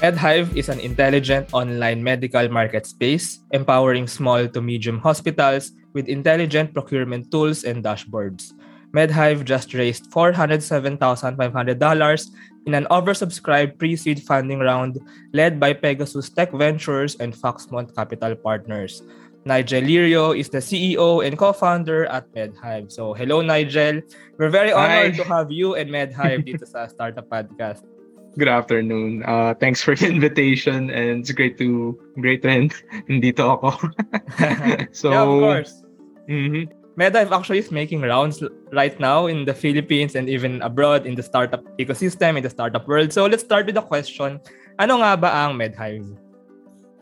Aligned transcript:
MedHive 0.00 0.56
is 0.56 0.72
an 0.72 0.80
intelligent 0.80 1.52
online 1.52 2.02
medical 2.02 2.48
market 2.48 2.86
space 2.86 3.44
empowering 3.52 4.08
small 4.08 4.48
to 4.48 4.60
medium 4.64 4.96
hospitals 4.98 5.72
with 5.92 6.08
intelligent 6.08 6.72
procurement 6.72 7.30
tools 7.30 7.64
and 7.64 7.84
dashboards. 7.84 8.56
MedHive 8.96 9.44
just 9.44 9.74
raised 9.74 10.10
$407,500 10.10 11.36
in 12.64 12.72
an 12.72 12.86
oversubscribed 12.90 13.76
pre-seed 13.78 14.22
funding 14.24 14.60
round 14.60 14.96
led 15.34 15.60
by 15.60 15.74
Pegasus 15.74 16.30
Tech 16.30 16.50
Ventures 16.50 17.16
and 17.20 17.36
Foxmont 17.36 17.94
Capital 17.94 18.34
Partners. 18.34 19.02
Nigel 19.44 19.82
Lirio 19.82 20.32
is 20.32 20.48
the 20.48 20.64
CEO 20.64 21.20
and 21.26 21.36
co-founder 21.36 22.06
at 22.06 22.24
MedHive. 22.32 22.90
So, 22.90 23.12
hello 23.12 23.42
Nigel. 23.42 24.00
We're 24.38 24.48
very 24.48 24.72
honored 24.72 25.16
Hi. 25.16 25.22
to 25.22 25.28
have 25.28 25.52
you 25.52 25.74
and 25.76 25.90
MedHive 25.90 26.48
dito 26.48 26.64
sa 26.64 26.86
Startup 26.92 27.28
Podcast. 27.28 27.84
Good 28.38 28.48
afternoon. 28.48 29.24
Uh, 29.26 29.54
thanks 29.54 29.82
for 29.82 29.96
the 29.96 30.06
invitation, 30.14 30.90
and 30.90 31.20
it's 31.20 31.32
great 31.32 31.58
to 31.58 31.98
great 32.20 32.42
to 32.42 32.48
dito 33.10 33.58
ako. 33.58 33.74
so, 34.92 35.10
yeah, 35.10 35.22
of 35.22 35.40
course. 35.42 35.72
Mm-hmm. 36.30 36.70
Actually 37.00 37.58
is 37.58 37.72
making 37.72 38.02
rounds 38.02 38.44
right 38.72 38.98
now 39.00 39.26
in 39.26 39.46
the 39.46 39.54
Philippines 39.54 40.14
and 40.14 40.28
even 40.28 40.60
abroad 40.60 41.06
in 41.06 41.14
the 41.14 41.22
startup 41.22 41.64
ecosystem, 41.78 42.36
in 42.36 42.42
the 42.42 42.50
startup 42.50 42.86
world. 42.86 43.10
So 43.10 43.24
let's 43.24 43.42
start 43.42 43.64
with 43.66 43.74
the 43.74 43.82
question, 43.82 44.38
ano 44.78 45.00
nga 45.00 45.16
ba 45.16 45.32
ang 45.32 45.56
MedHive? 45.56 46.04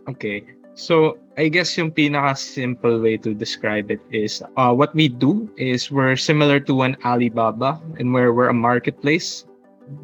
Okay. 0.06 0.46
So, 0.78 1.18
I 1.34 1.50
guess 1.50 1.74
yung 1.74 1.90
pinaka-simple 1.90 3.02
way 3.02 3.18
to 3.26 3.34
describe 3.34 3.90
it 3.90 3.98
is 4.14 4.38
uh, 4.54 4.70
what 4.70 4.94
we 4.94 5.10
do 5.10 5.50
is 5.58 5.90
we're 5.90 6.14
similar 6.14 6.62
to 6.70 6.86
an 6.86 6.94
Alibaba 7.02 7.82
and 7.98 8.14
where 8.14 8.30
we're 8.30 8.54
a 8.54 8.54
marketplace. 8.54 9.42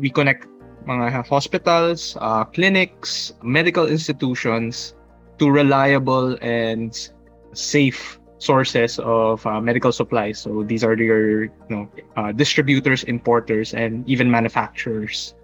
We 0.03 0.11
connect 0.11 0.51
mga 0.87 1.27
hospitals, 1.27 2.17
uh, 2.21 2.45
clinics, 2.45 3.33
medical 3.43 3.87
institutions 3.87 4.95
to 5.39 5.51
reliable 5.51 6.39
and 6.43 7.11
safe 7.53 8.19
sources 8.39 8.99
of 9.01 9.45
uh, 9.47 9.61
medical 9.61 9.93
supplies. 9.93 10.39
So 10.39 10.63
these 10.63 10.85
are 10.85 10.95
your 10.95 11.45
you 11.45 11.71
know 11.71 11.89
uh, 12.17 12.33
distributors, 12.33 13.05
importers, 13.05 13.75
and 13.75 14.07
even 14.09 14.31
manufacturers. 14.31 15.35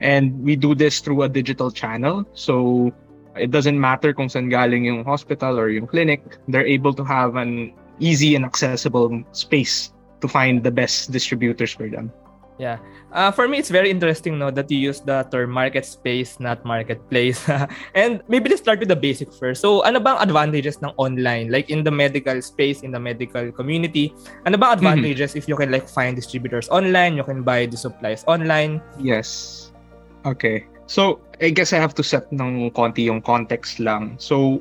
And 0.00 0.42
we 0.44 0.56
do 0.56 0.74
this 0.74 1.00
through 1.00 1.22
a 1.22 1.28
digital 1.28 1.70
channel. 1.70 2.24
So 2.32 2.92
it 3.36 3.50
doesn't 3.50 3.78
matter 3.78 4.12
kung 4.12 4.28
saan 4.28 4.48
galing 4.50 4.84
yung 4.84 5.04
hospital 5.04 5.58
or 5.58 5.68
yung 5.68 5.86
clinic. 5.86 6.24
They're 6.48 6.66
able 6.66 6.92
to 6.94 7.04
have 7.04 7.36
an 7.36 7.72
easy 8.00 8.34
and 8.34 8.44
accessible 8.44 9.12
space 9.32 9.92
to 10.20 10.28
find 10.28 10.64
the 10.64 10.70
best 10.70 11.12
distributors 11.12 11.72
for 11.72 11.88
them. 11.88 12.12
Yeah. 12.60 12.76
Uh, 13.08 13.32
for 13.32 13.48
me, 13.48 13.56
it's 13.56 13.72
very 13.72 13.88
interesting 13.88 14.38
no, 14.38 14.52
that 14.52 14.70
you 14.70 14.76
use 14.76 15.00
the 15.00 15.24
term 15.32 15.48
market 15.50 15.88
space, 15.88 16.36
not 16.38 16.60
marketplace. 16.62 17.40
and 17.96 18.20
maybe 18.28 18.52
let's 18.52 18.60
start 18.60 18.84
with 18.84 18.92
the 18.92 19.00
basic 19.00 19.32
first. 19.32 19.64
So, 19.64 19.80
ano 19.88 19.96
bang 19.98 20.20
advantages 20.20 20.76
ng 20.84 20.92
online? 21.00 21.48
Like 21.48 21.72
in 21.72 21.82
the 21.82 21.90
medical 21.90 22.36
space, 22.44 22.84
in 22.84 22.92
the 22.92 23.00
medical 23.00 23.48
community, 23.50 24.12
ano 24.44 24.60
bang 24.60 24.76
mm-hmm. 24.76 24.84
advantages 24.84 25.32
mm-hmm. 25.32 25.40
if 25.40 25.48
you 25.48 25.56
can 25.56 25.72
like 25.72 25.88
find 25.88 26.12
distributors 26.12 26.68
online, 26.68 27.16
you 27.16 27.24
can 27.24 27.40
buy 27.40 27.64
the 27.64 27.80
supplies 27.80 28.28
online? 28.28 28.84
Yes. 29.00 29.72
Okay. 30.28 30.68
So, 30.84 31.24
I 31.40 31.48
guess 31.48 31.72
I 31.72 31.80
have 31.80 31.96
to 31.96 32.04
set 32.04 32.28
ng 32.28 32.76
konti 32.76 33.08
yung 33.08 33.24
context 33.24 33.80
lang. 33.80 34.20
So, 34.20 34.60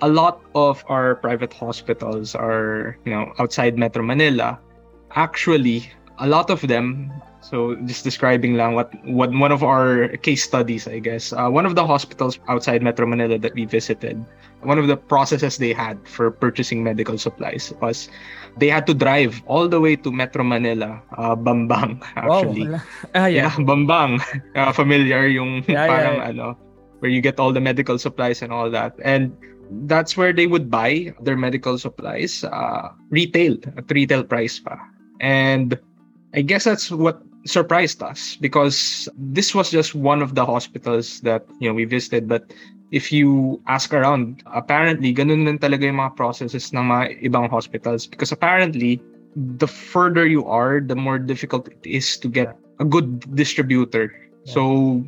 a 0.00 0.08
lot 0.08 0.40
of 0.56 0.80
our 0.88 1.20
private 1.20 1.52
hospitals 1.52 2.32
are, 2.32 2.96
you 3.04 3.12
know, 3.12 3.36
outside 3.36 3.76
Metro 3.76 4.00
Manila. 4.00 4.56
Actually, 5.12 5.92
a 6.18 6.26
lot 6.26 6.50
of 6.50 6.64
them 6.66 7.12
so 7.44 7.76
just 7.84 8.04
describing 8.04 8.56
lang 8.56 8.72
what, 8.72 8.88
what 9.04 9.28
one 9.30 9.52
of 9.52 9.62
our 9.62 10.08
case 10.24 10.42
studies, 10.42 10.88
I 10.88 10.98
guess. 10.98 11.32
Uh, 11.32 11.50
one 11.50 11.66
of 11.66 11.74
the 11.74 11.86
hospitals 11.86 12.38
outside 12.48 12.82
Metro 12.82 13.06
Manila 13.06 13.38
that 13.38 13.52
we 13.52 13.66
visited, 13.66 14.16
one 14.62 14.78
of 14.78 14.88
the 14.88 14.96
processes 14.96 15.58
they 15.58 15.74
had 15.74 16.00
for 16.08 16.30
purchasing 16.30 16.82
medical 16.82 17.18
supplies 17.18 17.72
was 17.82 18.08
they 18.56 18.68
had 18.68 18.86
to 18.86 18.94
drive 18.94 19.42
all 19.44 19.68
the 19.68 19.78
way 19.78 19.94
to 19.94 20.10
Metro 20.10 20.42
Manila, 20.42 21.02
uh, 21.18 21.36
Bambang 21.36 22.00
actually. 22.16 22.68
Wow. 22.68 22.80
Ah, 23.14 23.26
yeah. 23.26 23.52
yeah, 23.52 23.56
Bambang. 23.60 24.24
Uh, 24.56 24.72
familiar 24.72 25.26
yung 25.26 25.66
yeah, 25.66 25.90
parang 25.90 26.16
yeah, 26.16 26.22
yeah. 26.22 26.30
ano 26.30 26.46
where 27.00 27.10
you 27.10 27.20
get 27.20 27.38
all 27.38 27.52
the 27.52 27.60
medical 27.60 27.98
supplies 27.98 28.40
and 28.40 28.52
all 28.52 28.70
that. 28.70 28.94
And 29.04 29.36
that's 29.84 30.16
where 30.16 30.32
they 30.32 30.46
would 30.46 30.70
buy 30.70 31.12
their 31.20 31.36
medical 31.36 31.76
supplies 31.76 32.44
uh, 32.44 32.88
retail 33.10 33.58
at 33.76 33.90
retail 33.90 34.24
price 34.24 34.60
pa. 34.60 34.78
And 35.20 35.76
I 36.32 36.40
guess 36.40 36.64
that's 36.64 36.90
what 36.90 37.20
surprised 37.44 38.02
us 38.02 38.36
because 38.40 39.08
this 39.16 39.54
was 39.54 39.70
just 39.70 39.94
one 39.94 40.22
of 40.22 40.34
the 40.34 40.44
hospitals 40.44 41.20
that 41.20 41.44
you 41.60 41.68
know 41.68 41.74
we 41.74 41.84
visited 41.84 42.28
but 42.28 42.52
if 42.90 43.12
you 43.12 43.60
ask 43.66 43.92
around 43.92 44.42
apparently 44.54 45.12
ganun 45.12 45.44
din 45.44 45.58
talaga 45.58 45.84
yung 45.84 46.00
mga 46.00 46.16
processes 46.16 46.72
ng 46.72 46.84
mga 46.88 47.20
ibang 47.20 47.48
hospitals 47.50 48.06
because 48.06 48.32
apparently 48.32 49.00
the 49.60 49.68
further 49.68 50.24
you 50.26 50.44
are 50.48 50.80
the 50.80 50.96
more 50.96 51.18
difficult 51.18 51.68
it 51.68 51.84
is 51.84 52.16
to 52.16 52.28
get 52.28 52.56
a 52.80 52.84
good 52.84 53.20
distributor 53.36 54.08
yeah. 54.08 54.52
so 54.52 55.04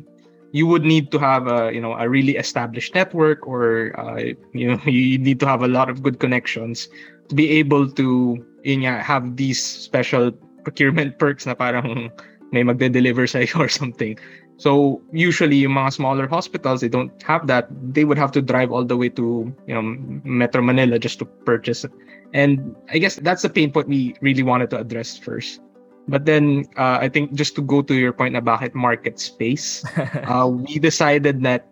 you 0.51 0.65
would 0.65 0.85
need 0.85 1.11
to 1.11 1.17
have 1.17 1.47
a 1.47 1.73
you 1.73 1.81
know 1.81 1.93
a 1.97 2.07
really 2.07 2.37
established 2.37 2.93
network 2.93 3.45
or 3.47 3.93
uh, 3.97 4.21
you 4.53 4.69
know 4.69 4.79
you 4.85 5.17
need 5.17 5.39
to 5.39 5.47
have 5.47 5.63
a 5.65 5.67
lot 5.67 5.89
of 5.89 6.03
good 6.05 6.19
connections 6.19 6.87
to 7.29 7.35
be 7.35 7.49
able 7.49 7.89
to 7.89 8.37
yun 8.63 8.83
nga, 8.83 8.99
have 9.01 9.35
these 9.35 9.59
special 9.59 10.31
procurement 10.67 11.15
perks 11.21 11.47
na 11.47 11.55
parang 11.55 12.11
may 12.51 12.63
magde-deliver 12.63 13.27
sa 13.27 13.43
or 13.55 13.71
something. 13.71 14.19
So 14.57 15.01
usually 15.13 15.63
yung 15.63 15.77
mga 15.77 15.93
smaller 15.93 16.27
hospitals 16.27 16.81
they 16.81 16.89
don't 16.89 17.13
have 17.23 17.47
that. 17.47 17.69
They 17.71 18.03
would 18.03 18.17
have 18.17 18.31
to 18.33 18.41
drive 18.41 18.71
all 18.71 18.83
the 18.83 18.97
way 18.97 19.09
to, 19.15 19.53
you 19.67 19.75
know, 19.75 19.85
Metro 20.25 20.61
Manila 20.61 20.99
just 20.99 21.19
to 21.19 21.25
purchase 21.25 21.85
it. 21.85 21.91
And 22.33 22.75
I 22.91 22.97
guess 22.97 23.15
that's 23.15 23.43
the 23.43 23.49
pain 23.49 23.71
point 23.71 23.87
we 23.87 24.15
really 24.19 24.43
wanted 24.43 24.69
to 24.71 24.79
address 24.79 25.15
first. 25.15 25.61
But 26.07 26.25
then 26.25 26.65
uh, 26.75 26.97
I 27.03 27.09
think 27.09 27.35
just 27.35 27.55
to 27.55 27.61
go 27.61 27.81
to 27.83 27.93
your 27.93 28.11
point 28.11 28.33
na 28.33 28.41
bakit 28.41 28.73
market 28.73 29.19
space, 29.19 29.83
uh, 30.25 30.47
we 30.47 30.79
decided 30.79 31.43
that 31.43 31.67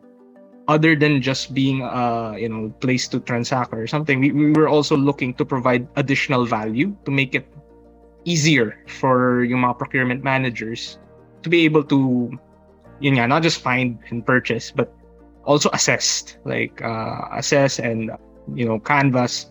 other 0.67 0.95
than 0.95 1.22
just 1.22 1.53
being 1.53 1.81
a 1.81 2.35
you 2.38 2.50
know 2.50 2.69
place 2.84 3.07
to 3.09 3.19
transact 3.19 3.73
or 3.73 3.88
something, 3.88 4.19
we, 4.19 4.31
we 4.31 4.51
were 4.51 4.67
also 4.67 4.97
looking 4.97 5.34
to 5.39 5.45
provide 5.45 5.88
additional 5.95 6.45
value 6.45 6.95
to 7.05 7.11
make 7.11 7.34
it 7.34 7.47
easier 8.25 8.77
for 8.89 9.45
yung 9.45 9.61
mga 9.61 9.77
procurement 9.77 10.21
managers 10.25 10.97
to 11.45 11.49
be 11.49 11.63
able 11.63 11.85
to 11.85 12.29
yun 12.99 13.19
nga, 13.19 13.27
not 13.27 13.43
just 13.43 13.61
find 13.61 13.99
and 14.09 14.25
purchase 14.25 14.71
but 14.71 14.91
also 15.45 15.69
assess 15.73 16.37
like 16.43 16.81
uh, 16.81 17.29
assess 17.37 17.79
and 17.79 18.11
you 18.53 18.65
know 18.65 18.79
canvas 18.81 19.49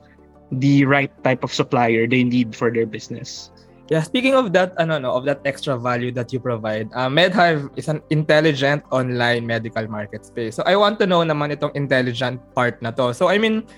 the 0.61 0.85
right 0.85 1.11
type 1.25 1.43
of 1.43 1.53
supplier 1.55 2.07
they 2.07 2.23
need 2.23 2.55
for 2.55 2.71
their 2.71 2.87
business. 2.87 3.51
Yeah 3.93 4.01
speaking 4.01 4.33
of 4.33 4.57
that 4.57 4.73
ano 4.81 4.97
no 4.97 5.13
of 5.13 5.29
that 5.29 5.45
extra 5.45 5.77
value 5.77 6.09
that 6.17 6.33
you 6.33 6.41
provide 6.41 6.89
uh, 6.97 7.07
medhive 7.13 7.69
is 7.77 7.87
an 7.93 8.01
intelligent 8.09 8.81
online 8.91 9.45
medical 9.47 9.85
market 9.93 10.25
space. 10.25 10.57
So 10.57 10.65
i 10.65 10.73
want 10.73 10.97
to 11.05 11.07
know 11.07 11.21
naman 11.21 11.53
itong 11.53 11.77
intelligent 11.77 12.41
part 12.57 12.81
na 12.81 12.97
to. 12.97 13.13
So 13.13 13.29
i 13.29 13.37
mean 13.37 13.69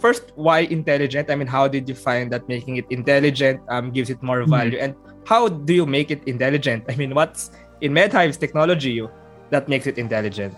first, 0.00 0.32
why 0.34 0.60
intelligent? 0.60 1.30
I 1.30 1.34
mean, 1.34 1.46
how 1.46 1.68
did 1.68 1.88
you 1.88 1.94
find 1.94 2.30
that 2.32 2.48
making 2.48 2.76
it 2.76 2.86
intelligent 2.90 3.60
um, 3.68 3.90
gives 3.90 4.10
it 4.10 4.22
more 4.22 4.44
value? 4.44 4.78
Mm-hmm. 4.78 4.84
And 4.84 4.94
how 5.26 5.48
do 5.48 5.74
you 5.74 5.86
make 5.86 6.10
it 6.10 6.22
intelligent? 6.26 6.84
I 6.88 6.96
mean, 6.96 7.14
what's 7.14 7.50
in 7.80 7.92
MedHive's 7.92 8.36
technology 8.36 9.02
that 9.50 9.68
makes 9.68 9.86
it 9.86 9.98
intelligent? 9.98 10.54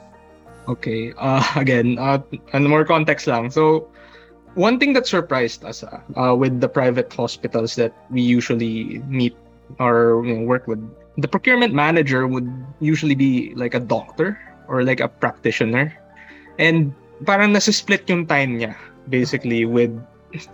Okay. 0.69 1.13
Uh, 1.19 1.43
again, 1.57 1.99
uh, 1.99 2.23
and 2.53 2.69
more 2.69 2.85
context 2.85 3.27
lang. 3.27 3.51
So, 3.51 3.89
one 4.55 4.79
thing 4.79 4.93
that 4.95 5.07
surprised 5.07 5.65
us 5.65 5.85
uh, 5.85 6.01
uh, 6.17 6.35
with 6.35 6.61
the 6.61 6.69
private 6.69 7.13
hospitals 7.13 7.77
that 7.77 7.93
we 8.11 8.23
usually 8.23 8.99
meet 9.07 9.37
or 9.79 10.25
you 10.25 10.35
know, 10.35 10.43
work 10.47 10.67
with, 10.67 10.81
the 11.19 11.29
procurement 11.29 11.75
manager 11.75 12.27
would 12.27 12.49
usually 12.81 13.15
be 13.15 13.55
like 13.55 13.75
a 13.75 13.81
doctor 13.81 14.39
or 14.69 14.83
like 14.83 15.01
a 15.01 15.09
practitioner. 15.09 15.93
And 16.59 16.95
parang 17.25 17.53
nasa 17.53 17.73
split 17.73 18.09
yung 18.09 18.27
time 18.27 18.59
niya 18.59 18.77
basically 19.09 19.65
with 19.65 19.91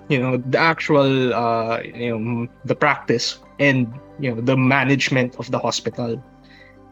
you 0.09 0.19
know 0.19 0.37
the 0.37 0.59
actual 0.59 1.35
uh, 1.35 1.81
you 1.81 2.17
know 2.19 2.49
the 2.65 2.75
practice 2.75 3.39
and 3.59 3.89
you 4.21 4.35
know 4.35 4.41
the 4.41 4.57
management 4.57 5.37
of 5.37 5.51
the 5.51 5.59
hospital. 5.59 6.23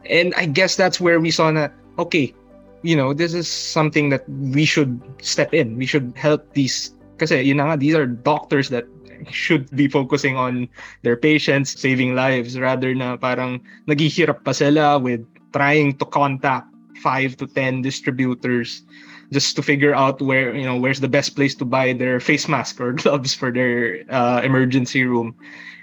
And 0.08 0.32
i 0.34 0.46
guess 0.46 0.76
that's 0.76 0.98
where 0.98 1.20
we 1.20 1.30
saw 1.30 1.52
that 1.52 1.76
okay 1.98 2.32
you 2.82 2.96
know 2.96 3.12
this 3.12 3.34
is 3.34 3.48
something 3.48 4.08
that 4.10 4.28
we 4.28 4.64
should 4.64 5.00
step 5.20 5.52
in. 5.52 5.76
We 5.76 5.86
should 5.86 6.12
help 6.16 6.52
these 6.54 6.94
because 7.16 7.30
you 7.30 7.54
know 7.54 7.76
these 7.76 7.94
are 7.94 8.06
doctors 8.06 8.68
that 8.70 8.84
should 9.30 9.68
be 9.76 9.88
focusing 9.88 10.36
on 10.36 10.68
their 11.02 11.16
patients 11.16 11.78
saving 11.78 12.14
lives 12.14 12.58
rather 12.58 12.94
na 12.94 13.16
parang 13.20 13.60
naghihirap 13.84 14.44
pa 14.44 14.56
sila 14.56 14.96
with 14.96 15.20
trying 15.52 15.92
to 16.00 16.08
contact 16.08 16.64
5 17.04 17.36
to 17.36 17.46
10 17.46 17.82
distributors 17.84 18.84
just 19.32 19.56
to 19.56 19.62
figure 19.62 19.94
out 19.94 20.20
where 20.20 20.54
you 20.54 20.64
know 20.64 20.76
where's 20.76 21.00
the 21.00 21.08
best 21.08 21.36
place 21.36 21.54
to 21.54 21.64
buy 21.64 21.92
their 21.92 22.20
face 22.20 22.48
mask 22.48 22.80
or 22.80 22.92
gloves 23.02 23.34
for 23.34 23.50
their 23.50 24.02
uh, 24.10 24.40
emergency 24.42 25.04
room 25.04 25.34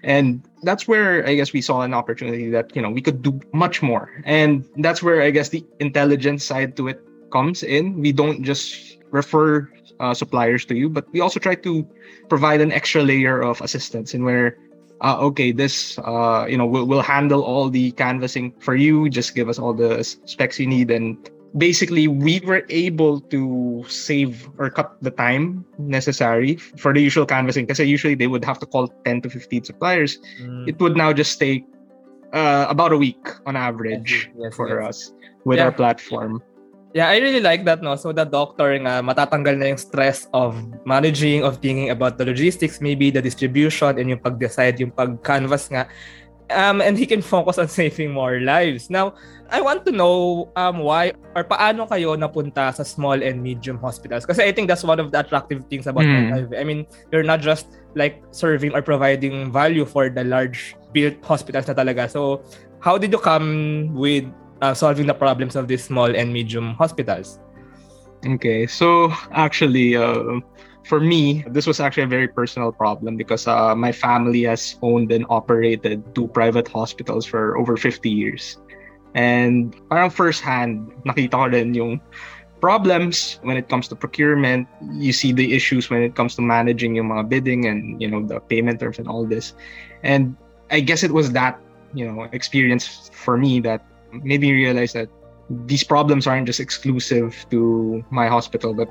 and 0.03 0.43
that's 0.63 0.87
where 0.87 1.25
i 1.27 1.33
guess 1.35 1.53
we 1.53 1.61
saw 1.61 1.81
an 1.81 1.93
opportunity 1.93 2.49
that 2.49 2.75
you 2.75 2.81
know 2.81 2.89
we 2.89 3.01
could 3.01 3.21
do 3.21 3.39
much 3.53 3.81
more 3.81 4.11
and 4.25 4.65
that's 4.77 5.01
where 5.01 5.21
i 5.21 5.31
guess 5.31 5.49
the 5.49 5.65
intelligence 5.79 6.43
side 6.43 6.75
to 6.75 6.87
it 6.87 7.01
comes 7.31 7.63
in, 7.63 7.99
we 7.99 8.11
don't 8.11 8.43
just 8.43 8.97
refer 9.11 9.69
uh, 9.99 10.13
suppliers 10.13 10.65
to 10.65 10.75
you, 10.75 10.89
but 10.89 11.11
we 11.11 11.19
also 11.19 11.39
try 11.39 11.55
to 11.55 11.87
provide 12.29 12.61
an 12.61 12.71
extra 12.71 13.01
layer 13.01 13.41
of 13.41 13.61
assistance 13.61 14.13
in 14.13 14.23
where, 14.23 14.57
uh, 15.01 15.17
okay, 15.19 15.51
this, 15.51 15.97
uh, 15.99 16.45
you 16.47 16.57
know, 16.57 16.65
we'll, 16.65 16.85
we'll 16.85 17.01
handle 17.01 17.43
all 17.43 17.69
the 17.69 17.91
canvassing 17.93 18.53
for 18.59 18.75
you. 18.75 19.09
Just 19.09 19.35
give 19.35 19.49
us 19.49 19.59
all 19.59 19.73
the 19.73 20.03
specs 20.03 20.59
you 20.59 20.67
need. 20.67 20.91
And 20.91 21.29
basically, 21.55 22.07
we 22.07 22.39
were 22.41 22.65
able 22.69 23.21
to 23.31 23.85
save 23.87 24.49
or 24.57 24.69
cut 24.69 24.97
the 25.01 25.11
time 25.11 25.65
necessary 25.77 26.55
for 26.55 26.93
the 26.93 27.01
usual 27.01 27.25
canvassing. 27.25 27.65
Because 27.65 27.79
usually 27.79 28.15
they 28.15 28.27
would 28.27 28.43
have 28.43 28.59
to 28.59 28.65
call 28.65 28.87
10 29.05 29.21
to 29.21 29.29
15 29.29 29.63
suppliers. 29.63 30.19
Mm. 30.41 30.67
It 30.67 30.79
would 30.79 30.97
now 30.97 31.13
just 31.13 31.39
take 31.39 31.63
uh, 32.33 32.65
about 32.69 32.91
a 32.91 32.97
week 32.97 33.21
on 33.45 33.55
average 33.55 34.29
yes, 34.35 34.43
yes, 34.43 34.55
for 34.55 34.67
yes. 34.67 34.89
us 34.89 35.13
with 35.45 35.57
yeah. 35.57 35.65
our 35.65 35.71
platform. 35.71 36.43
Yeah, 36.95 37.09
I 37.13 37.19
really 37.19 37.43
like 37.43 37.65
that, 37.65 37.83
no? 37.83 37.95
So 37.95 38.11
the 38.11 38.25
doctor 38.25 38.73
nga, 38.79 39.03
matatanggal 39.03 39.59
na 39.59 39.65
yung 39.75 39.77
stress 39.77 40.25
of 40.33 40.57
managing, 40.87 41.43
of 41.43 41.59
thinking 41.61 41.91
about 41.91 42.17
the 42.17 42.25
logistics, 42.25 42.81
maybe 42.81 43.11
the 43.11 43.21
distribution, 43.21 43.99
and 43.99 44.09
yung 44.09 44.23
pag-decide, 44.23 44.79
yung 44.79 44.89
pag-canvas 44.95 45.69
nga. 45.69 45.85
Um, 46.49 46.79
and 46.79 46.97
he 46.97 47.05
can 47.05 47.21
focus 47.21 47.57
on 47.57 47.67
saving 47.67 48.11
more 48.11 48.39
lives. 48.39 48.89
Now, 48.89 49.15
I 49.49 49.59
want 49.59 49.85
to 49.85 49.91
know 49.91 50.51
um, 50.55 50.79
why 50.79 51.13
or 51.35 51.43
paano 51.43 51.87
kayo 51.87 52.15
napunta 52.15 52.71
sa 52.71 52.83
small 52.83 53.19
and 53.23 53.43
medium 53.43 53.77
hospitals. 53.79 54.25
Kasi 54.25 54.43
I 54.43 54.51
think 54.51 54.67
that's 54.67 54.83
one 54.83 54.99
of 54.99 55.11
the 55.11 55.19
attractive 55.19 55.65
things 55.67 55.87
about 55.87 56.03
mm. 56.03 56.55
I 56.55 56.63
mean, 56.63 56.87
you're 57.11 57.23
not 57.23 57.41
just 57.41 57.67
like 57.95 58.23
serving 58.31 58.71
or 58.75 58.81
providing 58.81 59.51
value 59.51 59.85
for 59.85 60.09
the 60.09 60.23
large 60.23 60.75
built 60.91 61.19
hospitals 61.23 61.67
na 61.67 61.75
talaga. 61.75 62.07
So, 62.07 62.43
how 62.79 62.97
did 62.97 63.11
you 63.11 63.19
come 63.19 63.91
with 63.95 64.25
uh, 64.61 64.73
solving 64.73 65.07
the 65.07 65.15
problems 65.15 65.55
of 65.55 65.67
these 65.67 65.83
small 65.83 66.07
and 66.07 66.31
medium 66.31 66.75
hospitals? 66.75 67.39
Okay, 68.25 68.65
so 68.65 69.13
actually, 69.31 69.95
uh, 69.95 70.41
for 70.87 70.99
me, 70.99 71.43
this 71.47 71.67
was 71.67 71.79
actually 71.79 72.03
a 72.03 72.07
very 72.07 72.27
personal 72.27 72.71
problem 72.71 73.17
because 73.17 73.45
uh, 73.45 73.75
my 73.75 73.91
family 73.91 74.43
has 74.43 74.79
owned 74.81 75.11
and 75.11 75.25
operated 75.29 76.15
two 76.15 76.27
private 76.29 76.67
hospitals 76.67 77.25
for 77.25 77.57
over 77.57 77.75
50 77.75 78.09
years. 78.09 78.57
And 79.13 79.75
parang 79.89 80.09
firsthand, 80.09 80.91
nakita 81.03 81.35
ko 81.35 81.45
rin 81.51 81.73
yung 81.73 81.99
problems 82.61 83.39
when 83.43 83.57
it 83.57 83.67
comes 83.67 83.87
to 83.89 83.95
procurement. 83.95 84.67
You 84.95 85.11
see 85.11 85.33
the 85.33 85.53
issues 85.53 85.89
when 85.89 86.01
it 86.01 86.15
comes 86.15 86.35
to 86.35 86.41
managing 86.41 86.95
yung 86.95 87.09
mga 87.09 87.29
bidding 87.29 87.65
and, 87.67 88.01
you 88.01 88.07
know, 88.07 88.23
the 88.23 88.39
payment 88.39 88.79
terms 88.79 88.97
and 88.97 89.07
all 89.07 89.25
this. 89.25 89.53
And 90.03 90.37
I 90.71 90.79
guess 90.79 91.03
it 91.03 91.11
was 91.11 91.31
that, 91.33 91.59
you 91.93 92.07
know, 92.07 92.23
experience 92.31 93.11
for 93.11 93.37
me 93.37 93.59
that 93.61 93.83
made 94.11 94.39
me 94.39 94.53
realize 94.53 94.93
that 94.93 95.09
these 95.67 95.83
problems 95.83 96.27
aren't 96.27 96.47
just 96.47 96.59
exclusive 96.59 97.45
to 97.51 98.03
my 98.09 98.27
hospital, 98.27 98.73
but 98.73 98.87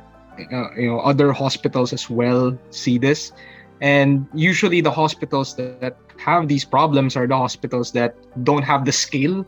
uh, 0.52 0.74
you 0.76 0.88
know 0.88 1.00
other 1.00 1.32
hospitals 1.32 1.92
as 1.92 2.08
well 2.10 2.56
see 2.70 2.98
this. 2.98 3.32
And 3.80 4.26
usually, 4.32 4.80
the 4.80 4.90
hospitals 4.90 5.54
that, 5.56 5.96
have 6.16 6.48
these 6.48 6.64
problems 6.64 7.14
are 7.14 7.26
the 7.26 7.36
hospitals 7.36 7.92
that 7.92 8.16
don't 8.42 8.62
have 8.62 8.86
the 8.86 8.92
scale 8.92 9.44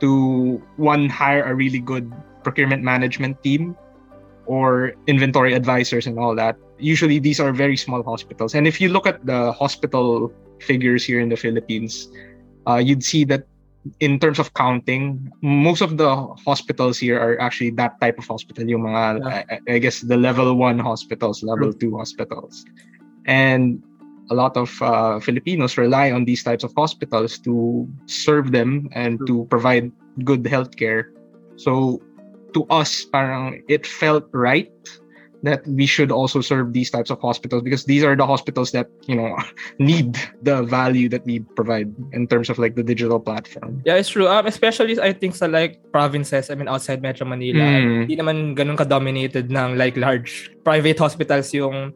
to 0.00 0.62
one 0.76 1.08
hire 1.08 1.42
a 1.44 1.54
really 1.54 1.78
good 1.78 2.12
procurement 2.44 2.82
management 2.82 3.42
team 3.42 3.74
or 4.44 4.92
inventory 5.06 5.54
advisors 5.54 6.06
and 6.06 6.18
all 6.18 6.34
that. 6.36 6.56
Usually, 6.78 7.18
these 7.18 7.40
are 7.40 7.50
very 7.50 7.78
small 7.78 8.02
hospitals. 8.02 8.54
And 8.54 8.66
if 8.66 8.78
you 8.78 8.90
look 8.90 9.06
at 9.06 9.24
the 9.24 9.52
hospital 9.52 10.30
figures 10.60 11.02
here 11.02 11.18
in 11.18 11.30
the 11.30 11.36
Philippines, 11.36 12.08
uh, 12.68 12.76
you'd 12.76 13.02
see 13.02 13.24
that 13.24 13.46
in 14.00 14.18
terms 14.18 14.38
of 14.38 14.54
counting, 14.54 15.30
most 15.42 15.80
of 15.80 15.96
the 15.96 16.14
hospitals 16.44 16.98
here 16.98 17.18
are 17.18 17.40
actually 17.40 17.70
that 17.70 18.00
type 18.00 18.18
of 18.18 18.26
hospital. 18.26 18.68
Yung 18.68 18.82
mga, 18.82 19.20
yeah. 19.20 19.44
I, 19.50 19.74
I, 19.74 19.78
guess, 19.78 20.00
the 20.00 20.16
level 20.16 20.54
one 20.54 20.78
hospitals, 20.78 21.42
level 21.42 21.72
True. 21.72 21.90
two 21.90 21.98
hospitals. 21.98 22.64
And 23.26 23.82
a 24.30 24.34
lot 24.34 24.56
of 24.56 24.80
uh, 24.82 25.20
Filipinos 25.20 25.78
rely 25.78 26.10
on 26.10 26.24
these 26.24 26.42
types 26.42 26.64
of 26.64 26.72
hospitals 26.76 27.38
to 27.40 27.88
serve 28.06 28.52
them 28.52 28.88
and 28.92 29.18
True. 29.18 29.26
to 29.26 29.44
provide 29.46 29.92
good 30.24 30.44
healthcare. 30.44 31.12
So 31.56 32.02
to 32.54 32.64
us, 32.70 33.04
parang 33.04 33.62
it 33.68 33.86
felt 33.86 34.28
right 34.32 34.72
that 35.42 35.66
we 35.66 35.86
should 35.86 36.10
also 36.10 36.40
serve 36.40 36.72
these 36.72 36.90
types 36.90 37.10
of 37.10 37.20
hospitals 37.20 37.62
because 37.62 37.84
these 37.84 38.02
are 38.02 38.16
the 38.16 38.26
hospitals 38.26 38.72
that 38.72 38.88
you 39.06 39.14
know 39.14 39.36
need 39.78 40.16
the 40.42 40.62
value 40.64 41.08
that 41.08 41.24
we 41.24 41.40
provide 41.54 41.92
in 42.12 42.26
terms 42.26 42.48
of 42.48 42.58
like 42.58 42.74
the 42.74 42.82
digital 42.82 43.20
platform. 43.20 43.82
Yeah, 43.84 43.96
it's 43.96 44.08
true. 44.08 44.28
Um, 44.28 44.46
especially 44.46 44.98
I 45.00 45.12
think 45.12 45.34
sa 45.34 45.46
like 45.46 45.80
provinces, 45.92 46.50
I 46.50 46.54
mean 46.54 46.68
outside 46.68 47.02
Metro 47.02 47.26
Manila, 47.26 47.64
mm. 47.64 48.08
hindi 48.08 48.16
naman 48.16 48.56
ganun 48.56 48.76
ka-dominated 48.76 49.50
ng 49.50 49.76
like 49.76 49.96
large 49.96 50.50
private 50.64 50.98
hospitals 50.98 51.52
yung 51.52 51.92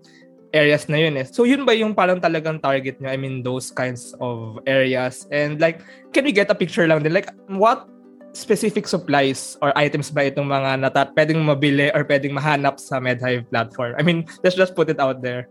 areas 0.53 0.89
na 0.91 0.99
yun 0.99 1.17
eh. 1.17 1.27
So 1.27 1.47
yun 1.47 1.63
ba 1.65 1.75
yung 1.75 1.95
parang 1.95 2.19
talagang 2.19 2.61
target 2.61 2.99
nyo? 2.99 3.11
I 3.11 3.17
mean 3.17 3.43
those 3.43 3.71
kinds 3.71 4.15
of 4.19 4.59
areas 4.67 5.27
and 5.31 5.63
like 5.63 5.83
can 6.13 6.27
we 6.27 6.33
get 6.35 6.51
a 6.51 6.57
picture 6.57 6.87
lang 6.87 7.03
din 7.03 7.15
like 7.15 7.31
what 7.47 7.87
specific 8.32 8.87
supplies 8.87 9.59
or 9.62 9.77
items 9.77 10.11
ba 10.11 10.31
itong 10.31 10.47
mga 10.47 10.87
nata 10.87 11.11
pwedeng 11.19 11.43
mabili 11.43 11.91
or 11.94 12.06
pwedeng 12.06 12.35
mahanap 12.35 12.79
sa 12.79 13.03
MedHive 13.03 13.49
platform? 13.50 13.94
I 13.99 14.03
mean, 14.03 14.27
let's 14.43 14.56
just 14.56 14.75
put 14.75 14.88
it 14.88 15.00
out 15.00 15.23
there. 15.23 15.49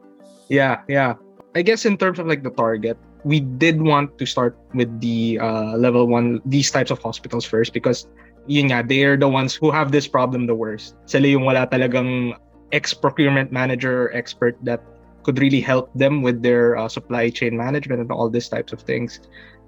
Yeah, 0.48 0.82
yeah. 0.88 1.20
I 1.56 1.62
guess 1.62 1.86
in 1.86 1.98
terms 1.98 2.20
of 2.20 2.28
like 2.28 2.44
the 2.44 2.54
target, 2.54 2.98
we 3.24 3.40
did 3.40 3.82
want 3.82 4.18
to 4.18 4.26
start 4.26 4.58
with 4.74 4.90
the 5.02 5.40
uh, 5.42 5.76
level 5.76 6.08
one, 6.08 6.42
these 6.46 6.72
types 6.72 6.92
of 6.92 7.00
hospitals 7.00 7.44
first 7.44 7.74
because 7.74 8.08
yun 8.48 8.72
nga, 8.72 8.84
they 8.86 9.04
are 9.04 9.18
the 9.18 9.28
ones 9.28 9.54
who 9.54 9.72
have 9.72 9.92
this 9.92 10.08
problem 10.08 10.48
the 10.48 10.56
worst. 10.56 10.96
Sila 11.06 11.28
yung 11.28 11.46
wala 11.46 11.68
talagang 11.68 12.34
ex-procurement 12.72 13.52
manager 13.52 14.14
expert 14.14 14.58
that 14.64 14.82
could 15.24 15.38
really 15.40 15.60
help 15.62 15.92
them 15.94 16.22
with 16.22 16.42
their 16.42 16.78
uh, 16.78 16.88
supply 16.88 17.30
chain 17.30 17.58
management 17.58 18.00
and 18.02 18.12
all 18.12 18.30
these 18.30 18.48
types 18.48 18.72
of 18.72 18.82
things. 18.82 19.20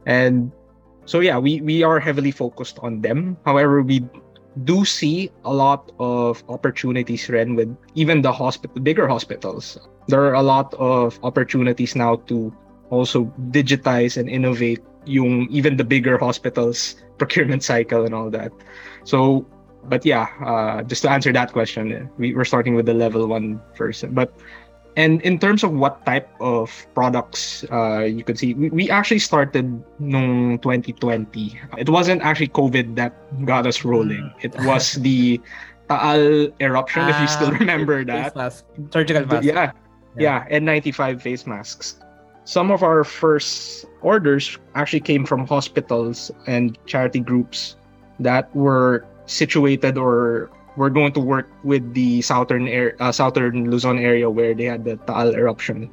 And 0.06 0.52
so 1.06 1.20
yeah, 1.20 1.38
we 1.38 1.62
we 1.62 1.84
are 1.84 2.00
heavily 2.00 2.32
focused 2.32 2.80
on 2.80 3.02
them. 3.02 3.38
However, 3.46 3.82
we 3.82 4.06
do 4.64 4.84
see 4.84 5.32
a 5.46 5.54
lot 5.54 5.92
of 6.00 6.44
opportunities 6.50 7.30
ren 7.30 7.56
with 7.56 7.72
even 7.96 8.22
the 8.22 8.32
hospital 8.32 8.82
bigger 8.82 9.08
hospitals. 9.08 9.80
There 10.08 10.22
are 10.26 10.36
a 10.36 10.44
lot 10.44 10.74
of 10.76 11.20
opportunities 11.24 11.96
now 11.96 12.18
to 12.28 12.54
also 12.90 13.32
digitize 13.52 14.18
and 14.18 14.30
innovate 14.30 14.84
yung 15.06 15.48
even 15.50 15.78
the 15.78 15.88
bigger 15.88 16.18
hospitals 16.18 16.96
procurement 17.18 17.64
cycle 17.64 18.06
and 18.06 18.14
all 18.14 18.30
that. 18.30 18.52
So 19.04 19.46
but 19.86 20.06
yeah, 20.06 20.28
uh, 20.46 20.84
just 20.84 21.02
to 21.04 21.10
answer 21.10 21.34
that 21.34 21.54
question, 21.54 22.10
we, 22.18 22.36
we're 22.36 22.46
starting 22.46 22.76
with 22.76 22.86
the 22.86 22.94
level 22.94 23.26
one 23.28 23.62
first. 23.74 24.06
But 24.14 24.34
and 24.96 25.22
in 25.22 25.40
terms 25.40 25.64
of 25.64 25.72
what 25.72 26.06
type 26.06 26.30
of 26.42 26.70
products 26.94 27.64
uh, 27.72 28.02
you 28.02 28.24
could 28.24 28.38
see, 28.38 28.54
we, 28.54 28.70
we 28.70 28.90
actually 28.90 29.20
started 29.20 29.84
nung 30.00 30.60
2020. 30.60 31.60
It 31.78 31.90
wasn't 31.90 32.22
actually 32.22 32.50
COVID 32.50 32.96
that 32.96 33.16
got 33.46 33.66
us 33.66 33.86
rolling. 33.86 34.32
Mm. 34.42 34.44
It 34.44 34.56
was 34.66 34.94
the 35.06 35.40
Taal 35.88 36.52
eruption, 36.60 37.04
ah, 37.04 37.10
if 37.10 37.22
you 37.22 37.28
still 37.28 37.56
ah, 37.56 37.60
remember 37.60 38.04
that. 38.06 38.36
Mask. 38.36 38.66
Surgical 38.92 39.26
mask. 39.26 39.44
Yeah, 39.44 39.72
yeah, 40.18 40.46
yeah, 40.50 40.60
N95 40.60 41.22
face 41.22 41.48
masks. 41.48 42.00
Some 42.44 42.72
of 42.72 42.84
our 42.84 43.04
first 43.04 43.86
orders 44.02 44.58
actually 44.76 45.02
came 45.02 45.26
from 45.26 45.48
hospitals 45.48 46.32
and 46.48 46.78
charity 46.86 47.20
groups 47.20 47.78
that 48.20 48.54
were 48.56 49.06
situated 49.26 49.98
or 49.98 50.50
we're 50.76 50.90
going 50.90 51.12
to 51.14 51.20
work 51.20 51.50
with 51.64 51.94
the 51.94 52.22
southern 52.22 52.68
air, 52.68 52.96
uh, 53.00 53.12
southern 53.12 53.70
Luzon 53.70 54.00
area 54.00 54.30
where 54.30 54.54
they 54.54 54.66
had 54.66 54.86
the 54.86 54.98
Taal 55.08 55.34
eruption. 55.36 55.90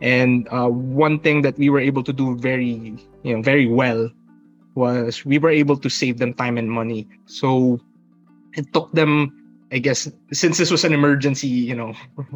And 0.00 0.48
uh, 0.50 0.68
one 0.68 1.20
thing 1.20 1.42
that 1.42 1.58
we 1.58 1.70
were 1.70 1.80
able 1.80 2.02
to 2.02 2.12
do 2.12 2.36
very, 2.36 2.96
you 3.22 3.36
know, 3.36 3.42
very 3.42 3.66
well 3.66 4.10
was 4.74 5.24
we 5.24 5.38
were 5.38 5.50
able 5.50 5.76
to 5.76 5.88
save 5.88 6.18
them 6.18 6.34
time 6.34 6.56
and 6.58 6.70
money. 6.70 7.06
So 7.26 7.80
it 8.54 8.72
took 8.72 8.90
them 8.92 9.41
I 9.72 9.78
guess 9.78 10.06
since 10.32 10.58
this 10.58 10.70
was 10.70 10.84
an 10.84 10.92
emergency, 10.92 11.48
you 11.48 11.74
know, 11.74 11.94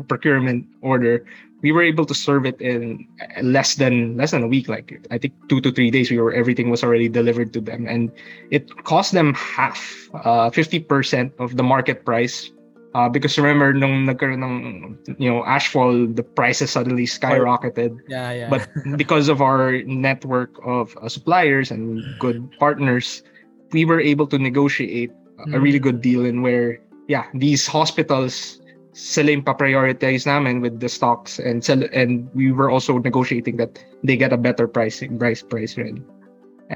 procurement 0.09 0.67
order, 0.81 1.25
we 1.61 1.71
were 1.71 1.83
able 1.83 2.07
to 2.07 2.15
serve 2.15 2.47
it 2.47 2.61
in 2.61 3.07
less 3.43 3.77
than 3.77 4.17
less 4.17 4.31
than 4.33 4.43
a 4.43 4.49
week. 4.49 4.69
Like 4.69 5.07
I 5.11 5.19
think 5.19 5.35
two 5.49 5.61
to 5.61 5.71
three 5.71 5.91
days, 5.91 6.11
we 6.11 6.17
were 6.19 6.33
everything 6.33 6.71
was 6.71 6.83
already 6.83 7.09
delivered 7.09 7.53
to 7.53 7.61
them, 7.61 7.87
and 7.87 8.11
it 8.51 8.73
cost 8.85 9.13
them 9.13 9.35
half, 9.35 10.09
uh, 10.25 10.49
fifty 10.49 10.81
uh, 10.81 10.89
percent 10.89 11.33
of 11.39 11.57
the 11.57 11.63
market 11.63 12.05
price. 12.05 12.51
Uh, 12.97 13.11
because 13.13 13.37
remember, 13.37 13.77
nung 13.77 14.09
nagkaroon 14.09 14.41
ng 14.41 14.97
you 15.21 15.29
know 15.29 15.45
ashfall, 15.45 16.09
the 16.17 16.25
prices 16.25 16.73
suddenly 16.73 17.05
skyrocketed. 17.05 18.01
Yeah, 18.09 18.33
yeah. 18.33 18.49
But 18.49 18.65
because 18.97 19.29
of 19.29 19.45
our 19.45 19.85
network 19.85 20.57
of 20.65 20.97
uh, 20.97 21.09
suppliers 21.13 21.71
and 21.71 22.01
good 22.17 22.41
partners, 22.57 23.21
we 23.77 23.85
were 23.85 24.01
able 24.01 24.27
to 24.33 24.39
negotiate 24.41 25.13
a 25.53 25.61
really 25.61 25.79
mm. 25.79 25.85
good 25.85 26.01
deal 26.01 26.25
in 26.25 26.41
where 26.41 26.81
yeah, 27.09 27.27
these 27.35 27.67
hospitals 27.67 28.61
sila 28.97 29.37
yung 29.37 29.45
pa-prioritize 29.45 30.25
namin 30.25 30.65
with 30.65 30.81
the 30.81 30.89
stocks 30.89 31.39
and 31.39 31.61
sell, 31.61 31.85
and 31.93 32.33
we 32.33 32.51
were 32.51 32.71
also 32.71 32.97
negotiating 32.99 33.57
that 33.61 33.77
they 34.03 34.17
get 34.17 34.33
a 34.33 34.41
better 34.41 34.67
pricing 34.67 35.19
price 35.19 35.43
price 35.45 35.77
rin. 35.77 36.01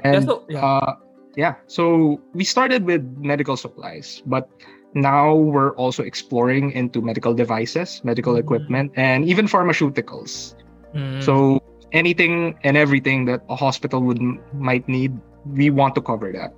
And 0.05 0.23
yeah, 0.23 0.29
so, 0.29 0.45
yeah. 0.47 0.61
Uh, 0.61 0.95
yeah, 1.35 1.53
so 1.67 2.21
we 2.33 2.43
started 2.43 2.85
with 2.85 3.01
medical 3.17 3.57
supplies, 3.57 4.21
but 4.25 4.49
now 4.93 5.33
we're 5.33 5.73
also 5.75 6.03
exploring 6.03 6.71
into 6.71 7.01
medical 7.01 7.33
devices, 7.33 8.01
medical 8.03 8.35
Mm. 8.35 8.43
equipment, 8.43 8.91
and 8.95 9.25
even 9.25 9.47
pharmaceuticals. 9.47 10.55
Mm. 10.93 11.23
So 11.23 11.59
anything 11.91 12.59
and 12.63 12.75
everything 12.77 13.25
that 13.25 13.41
a 13.49 13.55
hospital 13.55 14.03
would 14.03 14.21
might 14.53 14.87
need, 14.87 15.15
we 15.47 15.69
want 15.71 15.95
to 15.95 16.01
cover 16.01 16.31
that. 16.31 16.53